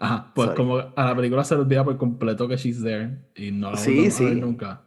[0.00, 3.50] Ajá, pues como a la película se le olvida por completo que she's there y
[3.52, 4.24] no la sí, sí.
[4.24, 4.82] a ver nunca.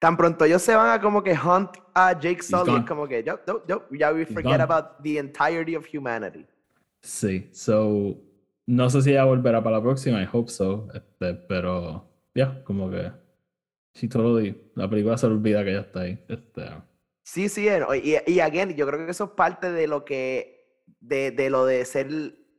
[0.00, 3.38] Tan pronto ellos se van a como que hunt a Jake Sully, como que yo,
[3.46, 6.44] yo, yo, ya we forget about the entirety of humanity.
[7.02, 8.16] Sí, so
[8.66, 12.90] no sé si ella volverá para la próxima, I hope so, este, pero ya, como
[12.90, 13.12] que
[13.94, 16.18] she totally, la película se le olvida que ella está ahí.
[16.28, 16.62] Este.
[17.24, 17.68] Sí, sí,
[18.02, 21.64] y, y again, yo creo que eso es parte de lo que, de, de lo
[21.64, 22.08] de ser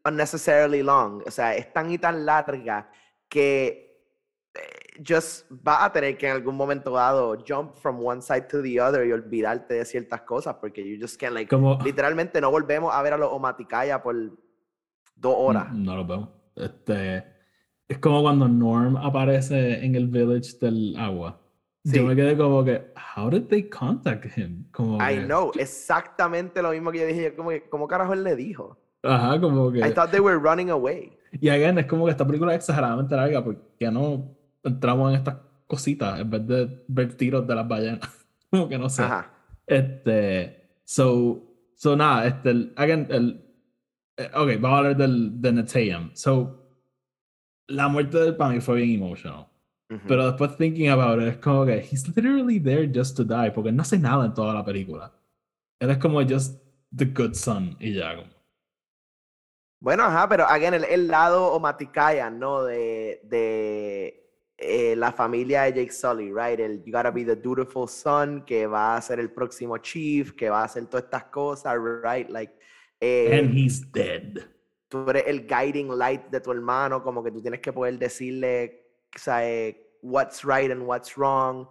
[0.06, 1.24] unnecessarily long.
[1.26, 2.90] O sea, es tan y tan larga
[3.28, 3.86] que
[4.54, 8.62] eh, just va a tener que en algún momento dado jump from one side to
[8.62, 12.52] the other y olvidarte de ciertas cosas porque you just can't like como, literalmente no
[12.52, 14.16] volvemos a ver a los Omaticaya por
[15.16, 15.74] dos horas.
[15.74, 16.30] No, lo vemos.
[16.56, 17.26] Este
[17.88, 21.42] es como cuando Norm aparece en el village del agua.
[21.84, 24.66] Yo me quedé como que, how did they contact him?
[24.72, 28.36] Como I know, exactamente lo mismo que yo dije, como que, ¿cómo carajo él le
[28.36, 28.80] dijo?
[29.06, 29.80] Ajá, como que.
[29.80, 31.12] I thought they were running away.
[31.40, 35.38] Y again, es como que esta película es exageradamente larga porque no entramos en estas
[35.68, 38.28] cositas en vez de ver tiros de las ballenas.
[38.50, 39.04] como que no sé.
[39.04, 39.32] Ajá.
[39.66, 40.80] Este.
[40.84, 41.42] So.
[41.76, 42.72] So nada, este.
[42.76, 43.42] Again, el.
[44.18, 46.12] Eh, ok, vamos a hablar del, de Netayam.
[46.14, 46.62] So.
[47.68, 49.48] La muerte del para mí fue bien emotional.
[50.08, 53.72] Pero después thinking about it, es como que he's literally there just to die porque
[53.72, 55.12] no hace nada en toda la película.
[55.80, 56.60] Él es como just
[56.96, 58.35] the good son y ya como.
[59.86, 62.64] Bueno, ajá, pero again, el, el lado Omaticaya, ¿no?
[62.64, 66.60] De, de eh, la familia de Jake Sully, right?
[66.60, 70.50] El you gotta be the dutiful son, que va a ser el próximo chief, que
[70.50, 72.28] va a hacer todas estas cosas, right?
[72.30, 72.52] Like.
[73.00, 74.40] Eh, And he's dead.
[74.88, 78.88] Tú eres el guiding light de tu hermano, como que tú tienes que poder decirle,
[79.16, 81.68] o sea, eh, what's right and what's wrong.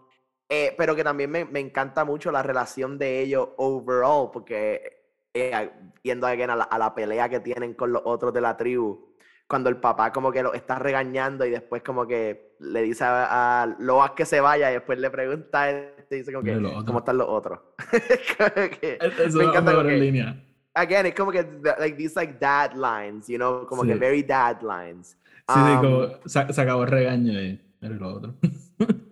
[0.48, 4.93] Eh, pero que también me, me encanta mucho la relación de ellos overall, porque
[5.34, 5.70] eh,
[6.02, 9.14] yendo a la, a la pelea que tienen con los otros de la tribu,
[9.46, 13.62] cuando el papá como que lo está regañando y después como que le dice a,
[13.62, 16.54] a Loas que se vaya y después le pregunta, este, dice como que,
[16.86, 17.60] ¿cómo están los otros?
[19.34, 20.40] me encanta en línea.
[20.76, 21.46] Again, es como que,
[21.78, 25.16] like, these like dad lines, you know, como que very dad lines.
[25.48, 28.34] Sí, sí, como um, se, acabó el regaño y era lo otro.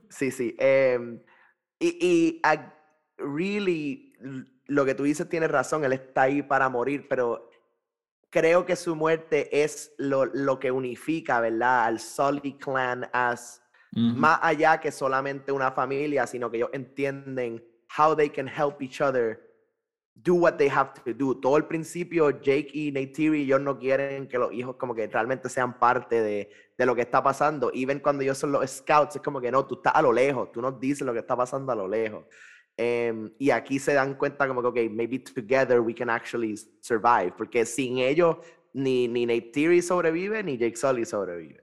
[0.09, 0.57] sí, sí.
[0.59, 1.21] Em,
[1.79, 2.43] y, y
[3.19, 4.13] really
[4.67, 7.51] lo que tú dices tiene razón, él está ahí para morir, pero
[8.31, 11.85] creo que su muerte es lo, lo que unifica, ¿verdad?
[11.85, 13.63] Al Sully Clan as
[13.95, 17.63] más allá que solamente una familia, sino que ellos entienden
[17.99, 19.39] how they can help each other
[20.15, 21.39] do what they have to do.
[21.39, 25.49] Todo el principio, Jake y Neytiri, ellos no quieren que los hijos como que realmente
[25.51, 27.71] sean parte de, de lo que está pasando.
[27.73, 30.13] Y ven cuando ellos son los scouts, es como que no, tú estás a lo
[30.13, 32.25] lejos, tú nos dices lo que está pasando a lo lejos.
[32.77, 37.33] Em, y aquí se dan cuenta como que, ok, maybe together we can actually survive,
[37.37, 38.39] porque sin ellos
[38.73, 41.63] ni, ni Neytiri sobrevive, ni Jake Sully sobrevive.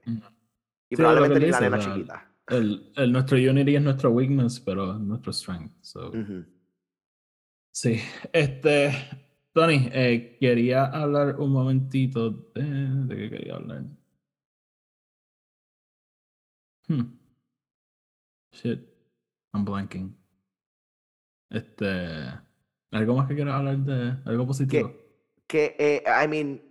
[0.88, 2.26] Y probablemente ni la nena chiquita.
[2.46, 5.72] El, el, nuestro Unity es nuestro weakness, pero nuestro strength.
[5.82, 6.12] So.
[7.72, 8.00] Sí,
[8.32, 8.92] este,
[9.52, 13.84] Tony, eh, quería hablar un momentito de, de qué quería hablar.
[16.88, 17.20] Hmm.
[18.52, 18.80] Shit,
[19.52, 20.19] I'm blanking.
[21.50, 21.86] Este,
[22.92, 24.92] ¿algo más que quieras hablar de algo positivo?
[25.46, 26.62] Que, que eh, I mean,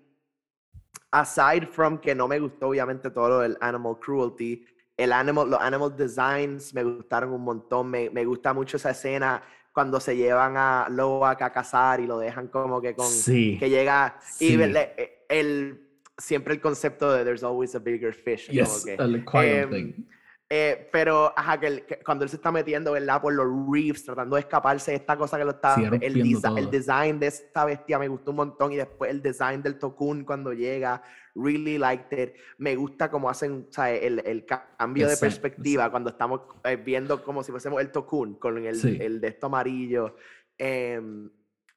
[1.12, 4.66] aside from que no me gustó obviamente todo lo del animal cruelty,
[4.98, 9.42] el animal, los animal designs me gustaron un montón, me, me gusta mucho esa escena
[9.74, 13.70] cuando se llevan a Loak a cazar y lo dejan como que con sí, que
[13.70, 18.96] llega y eh, el, siempre el concepto de there's always a bigger fish yes, que,
[18.96, 20.06] el quiet thing.
[20.52, 23.22] Eh, pero ajá, que, cuando él se está metiendo ¿verdad?
[23.22, 25.76] por los reefs, tratando de escaparse de esta cosa que lo está.
[25.76, 28.72] el, el, design de esta bestia me gustó un montón.
[28.72, 31.04] Y después el design del Tokun cuando llega,
[31.36, 32.34] really liked it.
[32.58, 37.52] Me gusta cómo hacen El, el, cambio de perspectiva cuando estamos eh, viendo como si
[37.52, 40.16] fuésemos el Tokun con el, el de esto amarillo.
[40.60, 41.30] Um,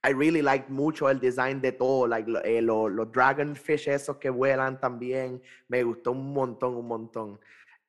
[0.05, 4.29] I really liked mucho el design de todo, like, eh, los, los dragonfish esos que
[4.29, 5.41] vuelan también.
[5.69, 7.39] Me gustó un montón, un montón.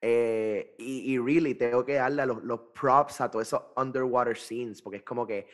[0.06, 4.82] Eh, y, y, really tengo que darle los, los, props a todos esos underwater scenes,
[4.82, 5.46] porque es como que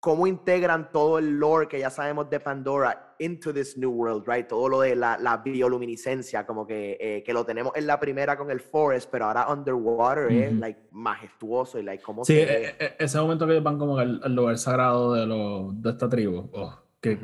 [0.00, 4.48] cómo integran todo el lore que ya sabemos de Pandora into this new world, right?
[4.48, 8.38] Todo lo de la, la bioluminiscencia, como que, eh, que lo tenemos en la primera
[8.38, 12.96] con el Forest, pero ahora underwater es like majestuoso y like cómo Sí, e, e,
[12.98, 16.48] ese momento que van como al, lugar sagrado de, lo, de esta tribu.
[16.54, 17.18] Oh, que,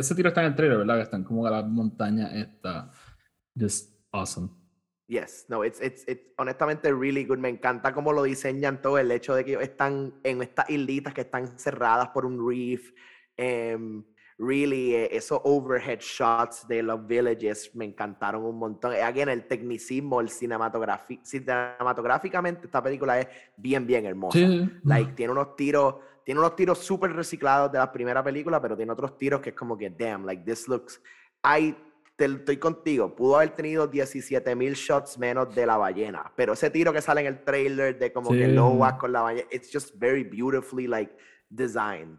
[0.00, 0.96] ese tiro está en el trailer, ¿verdad?
[0.96, 2.90] Que están como a la montaña esta.
[3.56, 4.65] Just awesome.
[5.08, 7.38] Yes, no, it's, it's, it's honestamente really good.
[7.38, 11.20] Me encanta cómo lo diseñan todo, el hecho de que están en estas islitas que
[11.20, 12.92] están cerradas por un reef.
[13.38, 14.02] Um,
[14.38, 18.94] really, eh, esos overhead shots de los villages me encantaron un montón.
[18.94, 24.40] Eh, again, el tecnicismo, el cinematográficamente, esta película es bien, bien hermosa.
[24.82, 25.94] Like, tiene unos tiros,
[26.24, 29.56] tiene unos tiros súper reciclados de la primera película, pero tiene otros tiros que es
[29.56, 31.00] como que, damn, like, this looks.
[31.42, 31.76] Hay
[32.18, 36.92] estoy contigo, pudo haber tenido 17 mil shots menos de la ballena, pero ese tiro
[36.92, 40.24] que sale en el trailer de como que Noah con la ballena, it's just very
[40.24, 41.14] beautifully like
[41.50, 42.18] designed.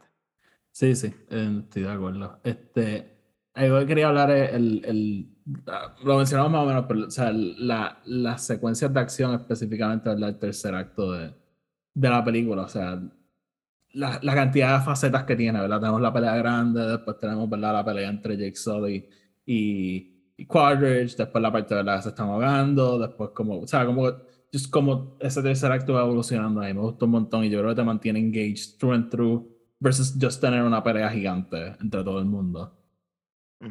[0.71, 2.39] Sí, sí, eh, estoy de acuerdo.
[2.43, 3.17] Este,
[3.55, 5.29] yo quería hablar el, el,
[5.65, 10.13] ah, lo mencionamos más o menos, pero o sea, la, las secuencias de acción específicamente
[10.13, 11.33] del tercer acto de,
[11.95, 13.01] de la película, o sea,
[13.93, 15.79] la, la, cantidad de facetas que tiene, ¿verdad?
[15.79, 17.73] Tenemos la pelea grande, después tenemos, ¿verdad?
[17.73, 19.09] La pelea entre Jake Sully
[19.47, 23.67] y, y Quadridge, después la parte de la que se están ahogando, después como, o
[23.67, 24.11] sea, como,
[24.53, 27.69] just como ese tercer acto va evolucionando ahí, me gustó un montón y yo creo
[27.71, 29.47] que te mantiene engaged through and through
[29.79, 32.73] versus just tener una pelea gigante entre todo el mundo.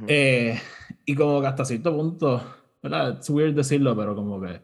[0.08, 0.58] eh,
[1.04, 2.42] y como que hasta cierto punto,
[2.82, 3.18] ¿verdad?
[3.20, 4.60] Es weird decirlo, pero como que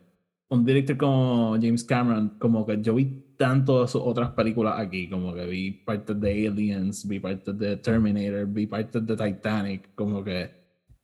[0.48, 5.08] un director como James Cameron, como que yo vi tanto de sus otras películas aquí,
[5.08, 10.24] como que vi parte de Aliens, vi parte de Terminator, vi parte de Titanic, como
[10.24, 10.61] que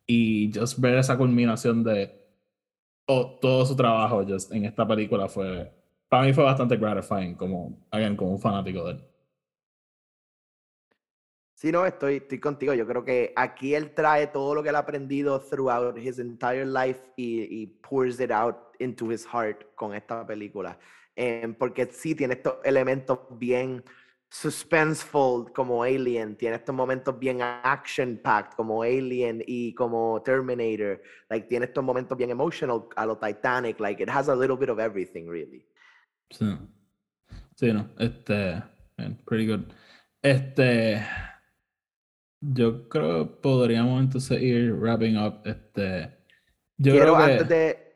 [0.09, 2.19] y just ver esa culminación de
[3.07, 5.73] todo su trabajo just en esta película fue
[6.09, 9.05] para mí fue bastante gratifying como again, como un fanático de él
[11.59, 12.73] Sí, no, estoy, estoy contigo.
[12.73, 16.65] Yo creo que aquí él trae todo lo que él ha aprendido throughout his entire
[16.65, 20.79] life y, y pours it out into his heart con esta película.
[21.17, 23.83] Eh, porque sí tiene estos elementos bien
[24.31, 31.01] suspenseful como Alien, tiene estos momentos bien action-packed como Alien y como Terminator,
[31.31, 34.69] like tiene estos momentos bien emotional a lo Titanic, like it has a little bit
[34.69, 35.67] of everything really.
[36.31, 36.47] Sí,
[37.57, 38.63] sí no, este,
[39.25, 39.65] pretty good.
[40.21, 41.03] Este,
[42.41, 46.19] yo creo que podríamos entonces ir wrapping up, este,
[46.77, 47.33] yo Quiero creo que...
[47.33, 47.89] antes de...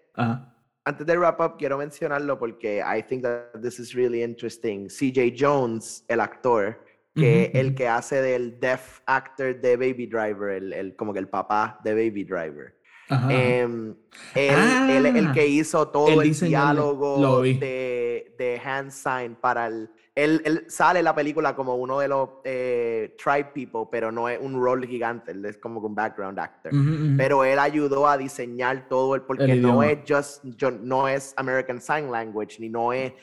[0.84, 4.88] antes de wrap up, quiero mencionarlo porque I think that this is really interesting.
[4.88, 10.72] CJ Jones, el actor, que el que hace del deaf actor de Baby Driver, el,
[10.72, 12.74] el como que el papá de Baby Driver.
[13.10, 13.94] Um,
[14.34, 20.42] él, el que ah, hizo todo el diálogo de, de hand sign para el, él,
[20.44, 24.38] él, sale en la película como uno de los eh, tribe people, pero no es
[24.38, 26.70] un rol gigante, él es como un background actor.
[27.16, 32.10] Pero él ayudó a diseñar todo el, porque no es just, no es American Sign
[32.10, 33.14] Language, ni no es,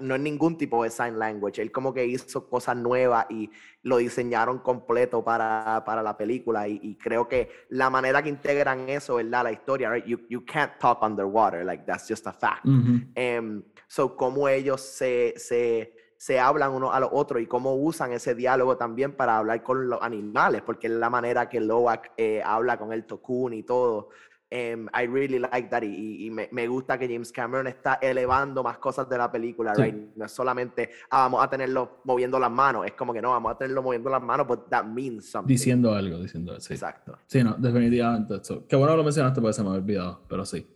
[0.00, 1.62] no es ningún tipo de sign language.
[1.62, 3.50] Él como que hizo cosas nuevas y
[3.82, 9.16] lo diseñaron completo para, para la película y, creo que la manera que integran eso,
[9.16, 9.44] ¿verdad?
[9.44, 10.04] La historia, right?
[10.04, 12.64] You, you can't talk underwater, like that's just a fact.
[12.64, 15.92] Um, so, cómo ellos se, se,
[16.22, 19.88] se hablan uno a los otros y cómo usan ese diálogo también para hablar con
[19.88, 24.10] los animales, porque es la manera que Loak eh, habla con el Tokun y todo.
[24.52, 28.78] Um, I really like that y, me, me, gusta que James Cameron está elevando más
[28.78, 29.96] cosas de la película, right?
[30.14, 33.50] No es solamente ah, vamos a tenerlo moviendo las manos, es como que no, vamos
[33.50, 35.48] a tenerlo moviendo las manos, but that means something.
[35.48, 36.74] Diciendo algo, diciendo sí.
[36.74, 37.18] Exacto.
[37.26, 38.36] Sí, no, definitivamente.
[38.36, 38.64] Eso.
[38.68, 40.72] Qué bueno lo mencionaste porque se me había olvidado, pero sí.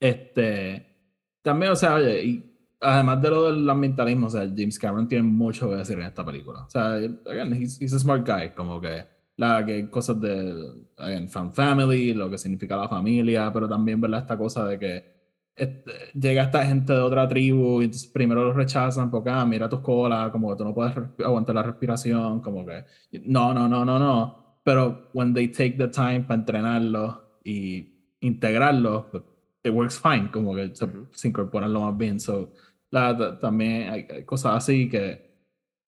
[0.00, 0.96] Este,
[1.42, 2.47] también, o sea, oye, y
[2.80, 6.24] además de lo del ambientalismo, o sea, James Cameron tiene mucho que decir en esta
[6.24, 6.64] película.
[6.64, 9.04] O sea, again, he's, he's a smart guy, como que
[9.36, 10.86] la que cosas de
[11.28, 14.20] fan family, lo que significa la familia, pero también ¿verdad?
[14.20, 15.18] esta cosa de que
[15.54, 19.80] este, llega esta gente de otra tribu y primero los rechazan porque ah, mira tus
[19.80, 22.84] colas, como que tú no puedes aguantar la respiración, como que
[23.24, 24.58] no, no, no, no, no.
[24.64, 29.06] Pero when they take the time para entrenarlo y integrarlo,
[29.64, 32.20] it works fine, como que se, incorporan lo más bien.
[32.20, 32.52] So,
[32.90, 35.28] la, también hay cosas así que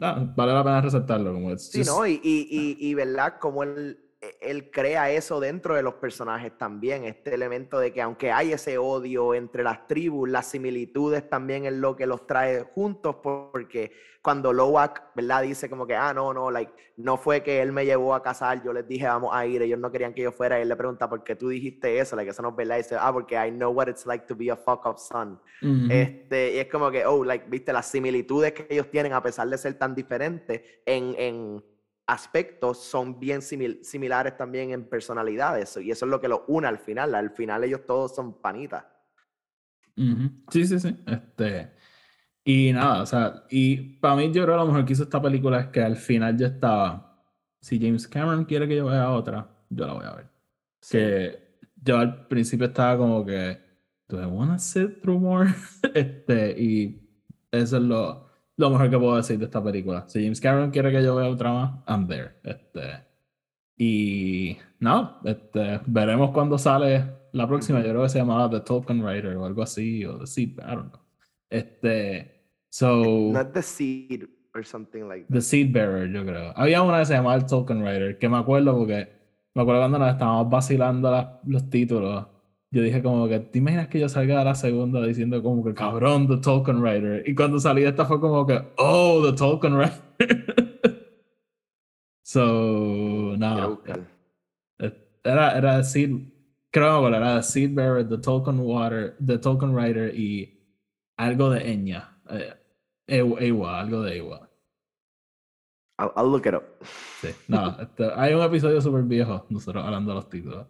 [0.00, 1.32] vale la pena resaltarlo.
[1.34, 2.06] Como sí, ¿no?
[2.06, 3.38] Y, y, y, ¿verdad?
[3.38, 4.09] Como él, e,
[4.40, 8.76] él crea eso dentro de los personajes también, este elemento de que aunque hay ese
[8.76, 14.52] odio entre las tribus, las similitudes también es lo que los trae juntos, porque cuando
[14.52, 15.42] Lowak, ¿verdad?
[15.42, 18.62] Dice como que, ah, no, no, like, no fue que él me llevó a casar,
[18.62, 20.76] yo les dije, vamos a ir, ellos no querían que yo fuera, y él le
[20.76, 22.14] pregunta, ¿por qué tú dijiste eso?
[22.14, 24.36] Like, eso no es verdad, y dice, ah, porque I know what it's like to
[24.36, 25.40] be a fuck up son.
[25.90, 29.48] este, y es como que, oh, like, viste, las similitudes que ellos tienen, a pesar
[29.48, 31.64] de ser tan diferentes en, en
[32.10, 36.78] aspectos, son bien similares también en personalidades, y eso es lo que los une al
[36.78, 38.84] final, al final ellos todos son panitas.
[40.50, 40.96] Sí, sí, sí.
[41.06, 41.72] Este,
[42.44, 45.20] y nada, o sea, y para mí yo creo que lo mejor que hizo esta
[45.20, 47.22] película es que al final ya estaba,
[47.60, 50.26] si James Cameron quiere que yo vea otra, yo la voy a ver.
[50.90, 53.58] Que yo al principio estaba como que,
[54.08, 55.50] do I wanna sit through more?
[55.94, 57.08] este, y
[57.52, 58.29] eso es lo,
[58.60, 60.04] lo mejor que puedo decir de esta película.
[60.06, 62.32] Si James Cameron quiere que yo vea otra más, I'm there.
[62.44, 63.04] Este,
[63.76, 67.80] y no, este, veremos cuando sale la próxima.
[67.80, 70.74] Yo creo que se llamaba The Tolkien Writer o algo así, o The Seed, I
[70.74, 71.00] don't know.
[71.48, 73.32] Este, so.
[73.32, 75.32] Not the seed or something like that.
[75.32, 76.52] The Seed Bearer, yo creo.
[76.54, 79.08] Había una que se llamaba el Token Writer, que me acuerdo porque
[79.54, 82.26] me acuerdo cuando nos estábamos vacilando los títulos.
[82.72, 85.74] Yo dije como que, ¿te imaginas que yo salga de la segunda diciendo como que
[85.74, 87.28] cabrón, The Tolkien Writer?
[87.28, 90.00] Y cuando salí esta fue como que, oh, The Tolkien Writer.
[92.22, 93.82] so, no.
[95.24, 96.10] Era, era Seed,
[96.70, 100.56] creo que era Seed Bearer, The Tolkien Water, The Tolkien Writer y
[101.16, 102.20] algo de Enya.
[102.30, 102.54] Eh,
[103.08, 104.48] Ewa, algo de Ewa.
[105.98, 106.64] I'll, look it up.
[107.20, 110.66] Sí, no, este, hay un episodio súper viejo, nosotros hablando de los títulos.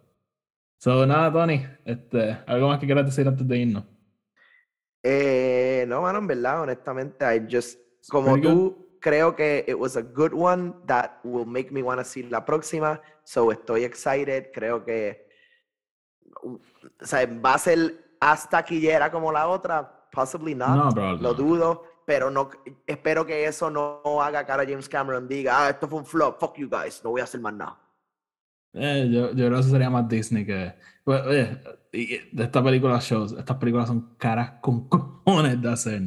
[0.81, 3.83] So, nada, Tony, este, ¿algo más que quieras decir antes de irnos?
[5.03, 7.79] Eh, no, mano, en verdad, honestamente, I just,
[8.09, 12.03] como tú, creo que it was a good one that will make me want to
[12.03, 12.99] see la próxima.
[13.23, 14.51] So, estoy excited.
[14.51, 15.29] Creo que,
[16.41, 16.59] o
[16.99, 20.97] sea, va a ser hasta quillera como la otra, Possibly not.
[21.21, 21.83] lo dudo.
[22.07, 22.49] Pero no,
[22.87, 26.39] espero que eso no haga cara a James Cameron diga, ah, esto fue un flop,
[26.39, 27.79] fuck you guys, no voy a hacer más nada.
[28.73, 30.73] Eh, yo, yo, creo que eso sería más Disney que.
[31.03, 31.59] Pues, oye,
[32.31, 36.01] de estas películas shows, estas películas son caras con cojones de hacer.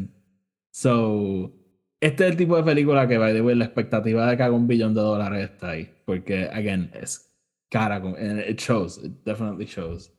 [0.70, 1.52] So,
[2.00, 4.54] este es el tipo de película que, by the way, la expectativa de que haga
[4.54, 5.90] un billón de dólares está ahí.
[6.04, 7.34] Porque, again, es
[7.70, 8.12] cara con.
[8.12, 10.12] It shows, it definitely shows.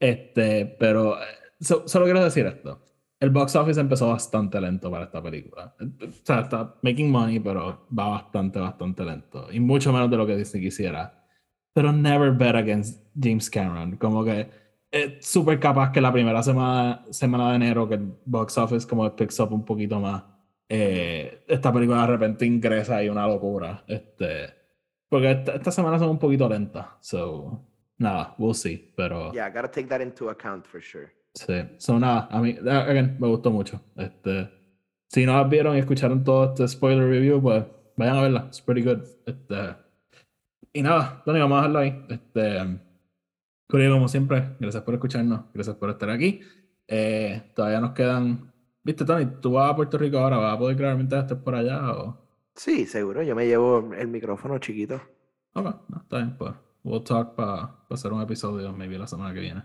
[0.00, 1.18] Este, pero.
[1.18, 1.24] Eh,
[1.60, 2.84] solo quiero decir esto
[3.24, 5.74] el box office empezó bastante lento para esta película.
[5.80, 9.48] O sea, está making money, pero va bastante, bastante lento.
[9.50, 11.23] Y mucho menos de lo que Disney quisiera.
[11.74, 13.96] Pero never bet against James Cameron.
[13.98, 14.48] Como que
[14.90, 19.14] es súper capaz que la primera semana, semana de enero, que el box office como
[19.14, 20.22] picks up un poquito más,
[20.68, 23.84] eh, esta película de repente ingresa y una locura.
[23.88, 24.54] Este,
[25.08, 26.86] porque esta, esta semana son un poquito lentas.
[27.00, 27.60] So,
[27.98, 28.92] nada, we'll see.
[28.96, 29.32] Pero.
[29.32, 31.12] Yeah, gotta take that into account for sure.
[31.34, 33.80] Sí, son nada, a mí, again, me gustó mucho.
[33.96, 34.48] Este,
[35.08, 37.64] si no las vieron y escucharon todo este spoiler review, pues
[37.96, 39.02] vayan a verla, it's pretty good.
[39.26, 39.76] Este,
[40.74, 42.06] y nada, Tony, vamos a dejarlo ahí.
[42.10, 42.78] Este,
[43.66, 46.40] como siempre, gracias por escucharnos, gracias por estar aquí.
[46.86, 48.52] Eh, todavía nos quedan
[48.84, 50.36] Viste, Tony, ¿tú vas a Puerto Rico ahora?
[50.36, 51.90] ¿Vas a poder grabar mientras estés por allá?
[51.90, 52.18] O...
[52.54, 53.22] Sí, seguro.
[53.22, 55.00] Yo me llevo el micrófono chiquito.
[55.54, 56.52] Ok, no, está bien, pues.
[56.82, 59.62] We'll talk para hacer un episodio, maybe la semana que viene.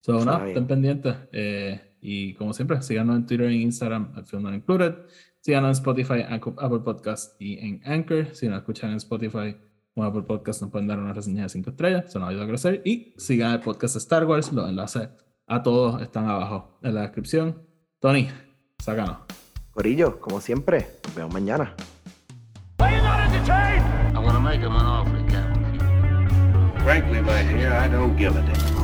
[0.00, 1.14] So, nada, estén pendientes.
[1.30, 4.94] Eh, y como siempre, síganos en Twitter e Instagram, at Film Not Included.
[5.40, 8.34] Síganos en Spotify, Apple Podcast y en Anchor.
[8.34, 9.56] Si nos escuchan en Spotify
[9.96, 12.46] bueno, por podcast nos pueden dar una reseña de 5 estrellas, se nos ayuda a
[12.46, 12.82] crecer.
[12.84, 15.08] Y sigan el podcast de Star Wars, los enlaces
[15.46, 17.62] a todos están abajo en la descripción.
[17.98, 18.28] Tony,
[18.78, 19.16] sácanos.
[19.70, 21.74] Corillo, como siempre, nos vemos mañana.
[22.78, 23.00] I
[27.88, 28.76] don't give a damn.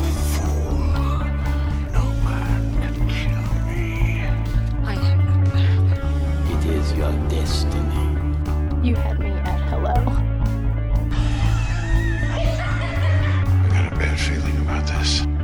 [6.50, 8.16] It is your destiny.
[8.82, 10.31] You had me at hello.
[15.02, 15.41] this.